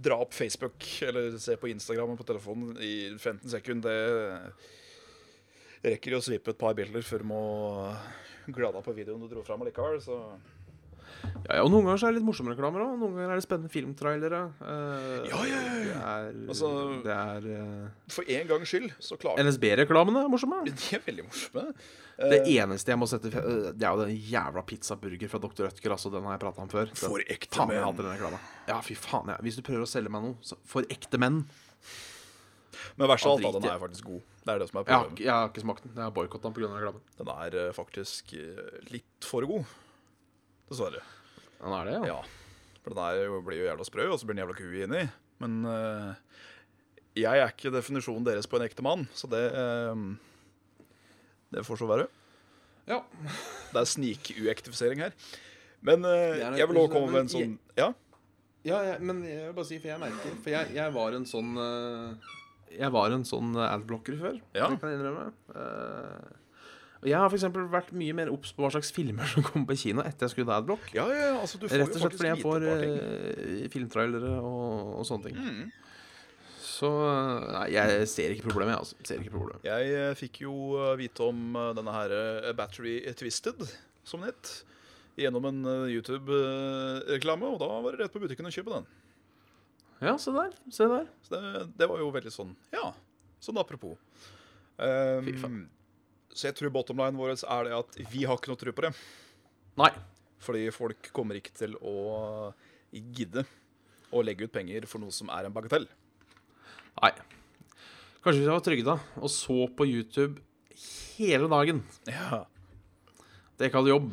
[0.05, 4.53] Dra opp Facebook eller se på Instagram på telefonen i 15 sekunder.
[5.81, 7.41] Det rekker jo å svippe et par bilder før du må
[8.53, 10.01] glade deg på videoen du dro fram allikevel.
[10.05, 10.19] Så
[11.45, 12.95] Ja, ja, og noen ganger så er det litt morsomme reklamer òg.
[12.99, 14.39] Noen ganger er det spennende filmtrailere.
[14.61, 19.19] Uh, Ja, ja, ja, Det er, Altså- det er eh, for en gangs skyld så
[19.21, 20.62] klarer NSB-reklamene er morsomme.
[20.69, 21.67] De er veldig morsomme.
[22.17, 25.65] Det Eh, eneste jeg må sette Det er jo den jævla pizzaburger fra Dr.
[25.67, 25.91] Rødtger.
[25.97, 26.87] Altså, den har jeg prata om før.
[26.87, 27.83] Den- For ekte menn.
[28.69, 29.29] Ja, fy faen.
[29.29, 29.37] Ja.
[29.43, 31.45] Hvis du prøver å selge meg noe så, for ekte menn
[32.97, 34.23] Men verst av alt, den er faktisk god.
[34.45, 35.93] Det er det som er Jeg har, jeg har ikke smakt den.
[35.97, 36.69] Jeg har boikotta den pga.
[36.79, 37.01] reklamen.
[37.19, 38.33] Den er faktisk
[38.93, 39.65] litt for god.
[40.71, 41.03] Dessverre.
[41.61, 42.15] Den er det, ja.
[42.15, 42.19] Ja.
[42.85, 45.03] For den er blir jo jævla sprø, og så blir den jævla ku inni.
[45.43, 46.12] Men uh,
[47.17, 49.97] jeg er ikke definisjonen deres på en ekte mann, så det uh,
[51.55, 52.07] Det får så være.
[52.91, 53.01] ja.
[53.73, 55.17] Det er snik-uektifisering her.
[55.85, 57.91] Men uh, jeg vil òg komme med en sånn Ja?
[58.65, 61.27] Ja, jeg, men jeg vil bare si, for jeg merker For jeg, jeg var en
[61.29, 61.51] sånn
[62.73, 64.39] Jeg var en sånn adblocker før.
[64.57, 64.71] Ja.
[64.73, 65.27] Det kan jeg innrømme.
[65.53, 66.31] Eh,
[67.05, 69.77] og jeg har eksempel vært mye mer obs på hva slags filmer som kommer på
[69.83, 70.87] kino etter jeg skrudde adblock.
[70.97, 75.05] Ja, ja, altså du får Rett og slett fordi jeg får eh, filmtrailere og, og
[75.05, 75.37] sånne ting.
[75.37, 75.67] Mm.
[76.65, 76.89] Så
[77.53, 78.97] nei, jeg ser ikke problemet, altså.
[79.05, 79.69] Ser ikke problemet.
[79.69, 82.17] Jeg eh, fikk jo eh, vite om denne her
[82.57, 83.61] Battery Twisted,
[84.09, 84.57] som den het,
[85.21, 85.61] gjennom en
[85.93, 88.89] YouTube-reklame, og da var det rett på butikken å kjøpe den.
[90.01, 90.57] Ja, se der.
[90.73, 91.07] Se der.
[91.29, 92.89] Så det, det var jo veldig sånn Ja,
[93.45, 94.01] sånn apropos.
[94.81, 95.65] Um, Fy faen.
[96.35, 98.85] Så jeg tror bottom line vår er det at vi har ikke noe tro på
[98.85, 98.91] det.
[99.78, 99.91] Nei.
[100.45, 102.51] Fordi folk kommer ikke til å
[102.93, 103.47] gidde
[104.14, 105.87] å legge ut penger for noe som er en bagatell.
[107.01, 107.12] Nei.
[108.24, 110.43] Kanskje hvis jeg var trygda og så på YouTube
[111.14, 112.45] hele dagen Ja.
[113.55, 114.11] Det jeg hadde jobb.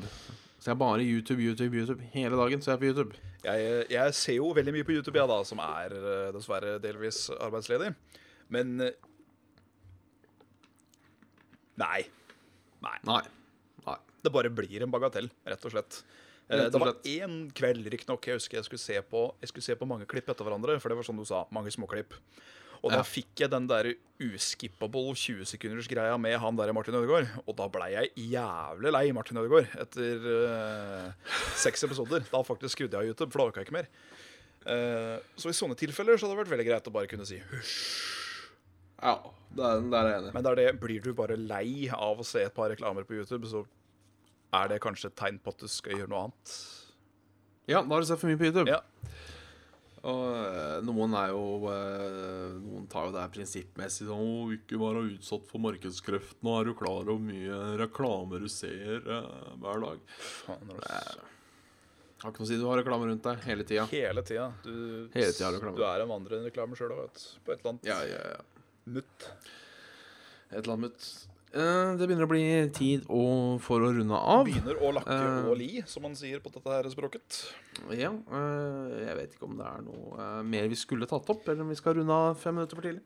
[0.61, 2.03] Så jeg bare YouTube, YouTube, YouTube.
[2.13, 3.15] Hele dagen så jeg på YouTube.
[3.41, 7.23] Jeg, jeg ser jo veldig mye på YouTube, jeg, da, som er eh, dessverre delvis
[7.33, 7.89] arbeidsledig.
[8.53, 8.93] Men eh,
[11.77, 12.01] Nei.
[12.81, 12.97] Nei.
[13.07, 13.21] Nei.
[13.87, 13.97] Nei.
[14.23, 16.01] Det bare blir en bagatell, rett og slett.
[16.49, 19.47] Eh, Rett og Det var én kveld, riktignok, jeg husker jeg skulle se på Jeg
[19.49, 22.13] skulle se på mange klipp etter hverandre, for det var sånn du sa, mange småklipp.
[22.83, 23.03] Og da Ja.
[23.05, 27.29] fikk jeg den der uskippable 20 sekunders greia med han der Martin Ødegaard.
[27.47, 31.11] Og da blei jeg jævlig lei Martin Ødegaard etter uh,
[31.55, 32.25] seks episoder.
[32.31, 33.87] Da faktisk skrudde jeg av YouTube, for da orka jeg ikke mer.
[34.65, 37.37] Uh, så i sånne tilfeller så hadde det vært veldig greit å bare kunne si
[37.37, 38.20] hysj.
[39.01, 39.15] Ja,
[39.57, 40.33] der, der er jeg enig.
[40.35, 43.17] Men det er det, blir du bare lei av å se et par reklamer på
[43.17, 43.63] YouTube, så
[44.53, 46.55] er det kanskje et tegn på at du skal gjøre noe annet.
[47.71, 48.67] Ja, da har du sett for mye på YouTube.
[48.69, 48.81] Ja.
[50.01, 54.79] Og eh, noen er jo eh, Noen tar jo det her prinsippmessig sånn Å, ikke
[54.81, 56.55] være utsatt for markedskreftene.
[56.57, 59.27] Er du klar over hvor mye reklame du ser eh,
[59.61, 60.01] hver dag?
[60.39, 61.21] Faen, jeg er-
[62.23, 62.57] Har ikke noe å si.
[62.57, 63.85] Du har reklame rundt deg hele tida.
[63.93, 64.47] Hele tida.
[64.65, 64.73] Du,
[65.13, 67.21] Hele tida du er en vandrende reklame sjøl òg.
[67.45, 68.41] På et eller annet Ja, ja, ja.
[68.85, 69.27] Mutt.
[70.51, 71.09] Et eller annet mutt.
[71.51, 73.23] Eh, det begynner å bli tid å,
[73.59, 74.45] for å runde av.
[74.47, 75.49] Begynner å lakke Eh.
[75.51, 77.41] og li, som man sier på dette her språket.
[77.91, 81.43] Ja, eh, jeg vet ikke om det er noe eh, mer vi skulle tatt opp,
[81.47, 83.03] eller om vi skal runde av fem minutter for tidlig.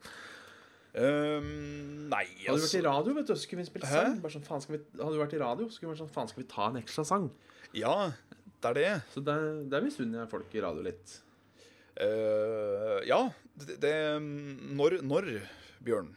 [0.96, 4.14] Um, nei, Hadde du vært i altså radio, vet du, så skulle vi spilt sang.
[4.24, 6.14] Bare sånn, faen skal vi, hadde du vært i radio, så skulle vi vært sånn,
[6.16, 7.26] faen skal vi ta en ekstra sang?
[7.76, 7.96] Ja,
[8.64, 8.92] det er det.
[9.12, 11.18] Så der, der misunner jeg folk i radio litt.
[12.00, 13.20] Uh, ja,
[13.60, 15.34] det, det når, når,
[15.84, 16.10] Bjørn,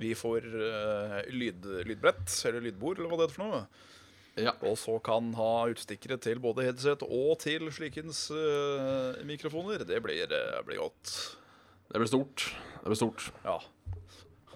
[0.00, 3.62] vi får uh, lyd, lydbrett, eller lydbord, eller hva det heter for noe,
[4.40, 4.52] Ja.
[4.64, 10.24] og så kan ha utstikkere til både headset og til slikens uh, mikrofoner, det blir,
[10.32, 11.36] eh, blir godt.
[11.92, 12.46] Det blir stort.
[12.80, 13.26] Det blir stort.
[13.44, 13.58] Ja,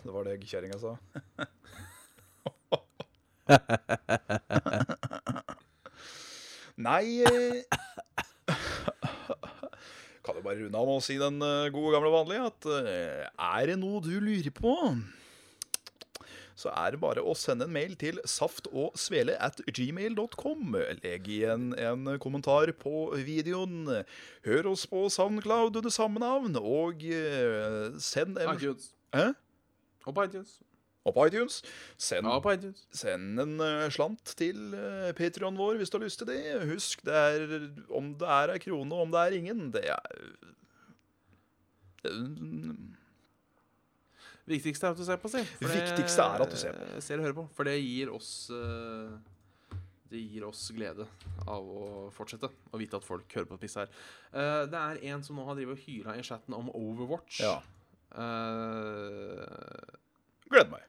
[0.03, 0.97] det var det kjerringa sa.
[6.77, 7.65] Nei
[10.27, 13.29] Kan jo bare runde av med å si den eh, gode gamle vanlige at eh,
[13.31, 14.75] er det noe du lurer på,
[16.57, 20.79] så er det bare å sende en mail til saftogsvele at gmail.com.
[21.03, 23.85] Legg igjen en kommentar på videoen.
[24.49, 28.89] Hør oss på Soundcloud under samme navn, og eh, send en iTunes.
[29.15, 29.29] Hæ?
[30.07, 30.57] Og på iTunes.
[31.07, 31.61] Og på iTunes.
[32.03, 32.83] Send Ja, på iTunes.
[32.99, 36.41] Send en eh, slant til uh, Patreon vår hvis du har lyst til det.
[36.73, 37.57] Husk, det er,
[37.95, 40.01] om det er ei krone, og om det er ingen, det er
[42.03, 42.97] det-
[44.47, 45.41] Viktigste er at du ser på, si.
[45.59, 47.01] For Det viktigste er at du ser på.
[47.03, 47.47] Ser og hører på.
[47.57, 49.17] For det gir oss eh,
[50.07, 51.07] Det gir oss glede
[51.51, 53.91] av å fortsette å vite at folk hører på piss her.
[54.31, 57.41] Eh, det er en som nå har drevet og hyla i chatten om Overwatch.
[57.43, 57.57] Ja.
[58.17, 59.43] Uh,
[60.47, 60.85] Gleder meg.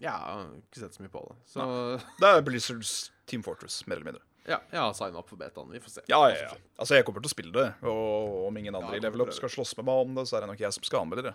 [0.00, 0.16] Ja,
[0.58, 1.36] ikke sett så mye på det.
[1.52, 1.66] Så
[2.22, 2.94] Det er Blizzards
[3.30, 4.24] Team Fortress, mer eller mindre.
[4.48, 5.68] ja, jeg har signa opp for betaen.
[5.70, 6.04] Vi får se.
[6.10, 6.54] Ja, ja, ja.
[6.80, 9.32] Altså, jeg kommer til å spille det, og om ingen andre Ja, i Level Up
[9.36, 11.34] skal slåss med meg om det, så er det nok jeg som skal anmelde det.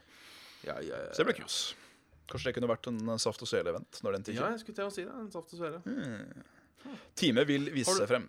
[0.65, 1.13] Ja, ja, ja.
[1.13, 1.59] Så det blir kos.
[2.25, 4.79] Kanskje det kunne vært en eh, Saft og Svele-event når den tid Ja, jeg skulle
[4.81, 5.13] til å si det.
[5.13, 5.79] En saft og svele.
[7.21, 8.25] Time vil vise seg frem.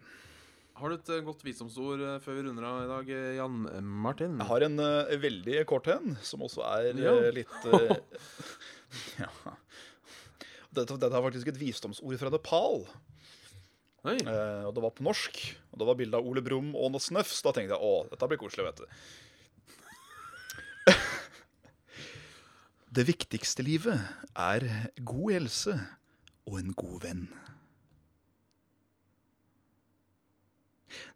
[0.76, 3.62] Har du et eh, godt visdomsord eh, før vi runder av i dag, Jan
[4.04, 4.36] Martin?
[4.42, 7.14] Jeg har en uh, veldig kort en, som også er Ja.
[7.32, 7.96] litt uh,
[9.24, 9.30] Ja.
[10.76, 12.82] Dette, dette er faktisk et visdomsord fra Nepal.
[14.06, 14.16] Oi.
[14.20, 15.38] Eh, og det var på norsk.
[15.72, 17.40] Og det var bilde av Ole Brumm og noe snøfs.
[17.42, 18.86] Da tenkte jeg å, dette blir koselig, vet du.
[22.96, 23.98] Det viktigste livet
[24.40, 24.64] er
[25.04, 25.74] god helse
[26.48, 27.24] og en god venn.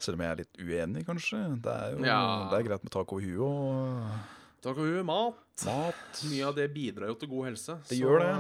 [0.01, 1.39] Selv om jeg er litt uenig, kanskje.
[1.65, 2.19] Det er jo Ja.
[2.51, 4.11] det er greit med tak over huet og
[4.61, 5.07] Takk over huet.
[5.09, 5.65] Mat.
[5.65, 6.21] mat.
[6.29, 7.79] Mye av det bidrar jo til god helse.
[7.89, 8.35] Det så, gjør det.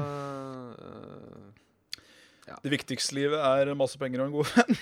[2.50, 4.78] Eh, Det viktigste livet er masse penger og en god venn.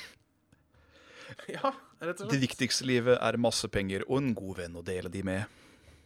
[1.56, 2.32] ja, rett og slett.
[2.34, 5.58] Det viktigste livet er masse penger og en god venn å dele de med.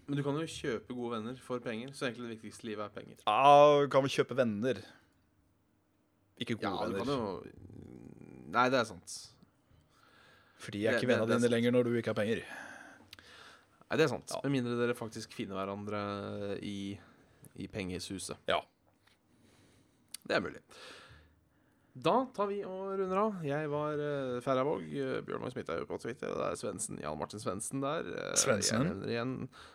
[0.08, 2.96] Men du kan jo kjøpe gode venner for penger, så egentlig det viktigste livet er
[2.96, 3.20] penger.
[3.22, 4.80] Ja, du kan vel kjøpe venner?
[6.42, 7.22] Ikke gode Ja, du kan venner.
[7.22, 9.12] jo Nei, det er sant.
[10.60, 12.42] Fordi jeg er Det- ikke venn av dine lenger når du ikke har penger.
[12.42, 14.28] Nei, det er sant.
[14.34, 14.40] Ja.
[14.44, 16.98] Med mindre dere faktisk finner hverandre i,
[17.56, 18.36] i pengeshuset.
[18.48, 18.58] Ja.
[20.26, 20.60] Det er mulig.
[21.92, 23.42] Da tar vi og runder av.
[23.44, 24.84] Jeg var uh, Færøyvåg.
[24.88, 26.32] Uh, Bjørn Magnus Midthaug på Twitter.
[26.32, 27.00] Det er Svendsen.
[27.02, 28.08] Jan Martin Svendsen der.
[28.08, 28.78] Uh, Svendsen.
[28.78, 29.34] Jeg nevner igjen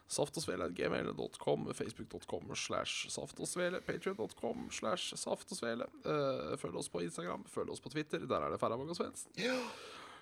[0.09, 5.85] saft og svele gmail.com, facebook.com slash saft og svele, patriot.com slash saft og svele.
[6.07, 8.23] Eh, følg oss på Instagram, følg oss på Twitter.
[8.23, 9.35] Der er det Færøyvåg og Svendsen.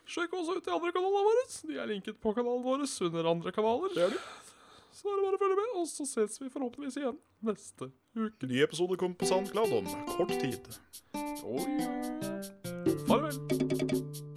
[0.06, 1.46] Sjekk også ut de andre kanalene våre.
[1.70, 4.20] De er linket på kanalen vår under andre kanaler.
[4.96, 8.48] Så er det bare å følge med, og så ses vi forhåpentligvis igjen neste uke.
[8.48, 10.72] Ny episode kommer på SoundCloud om kort tid.
[11.44, 11.68] Oi.
[13.04, 14.35] Farvel.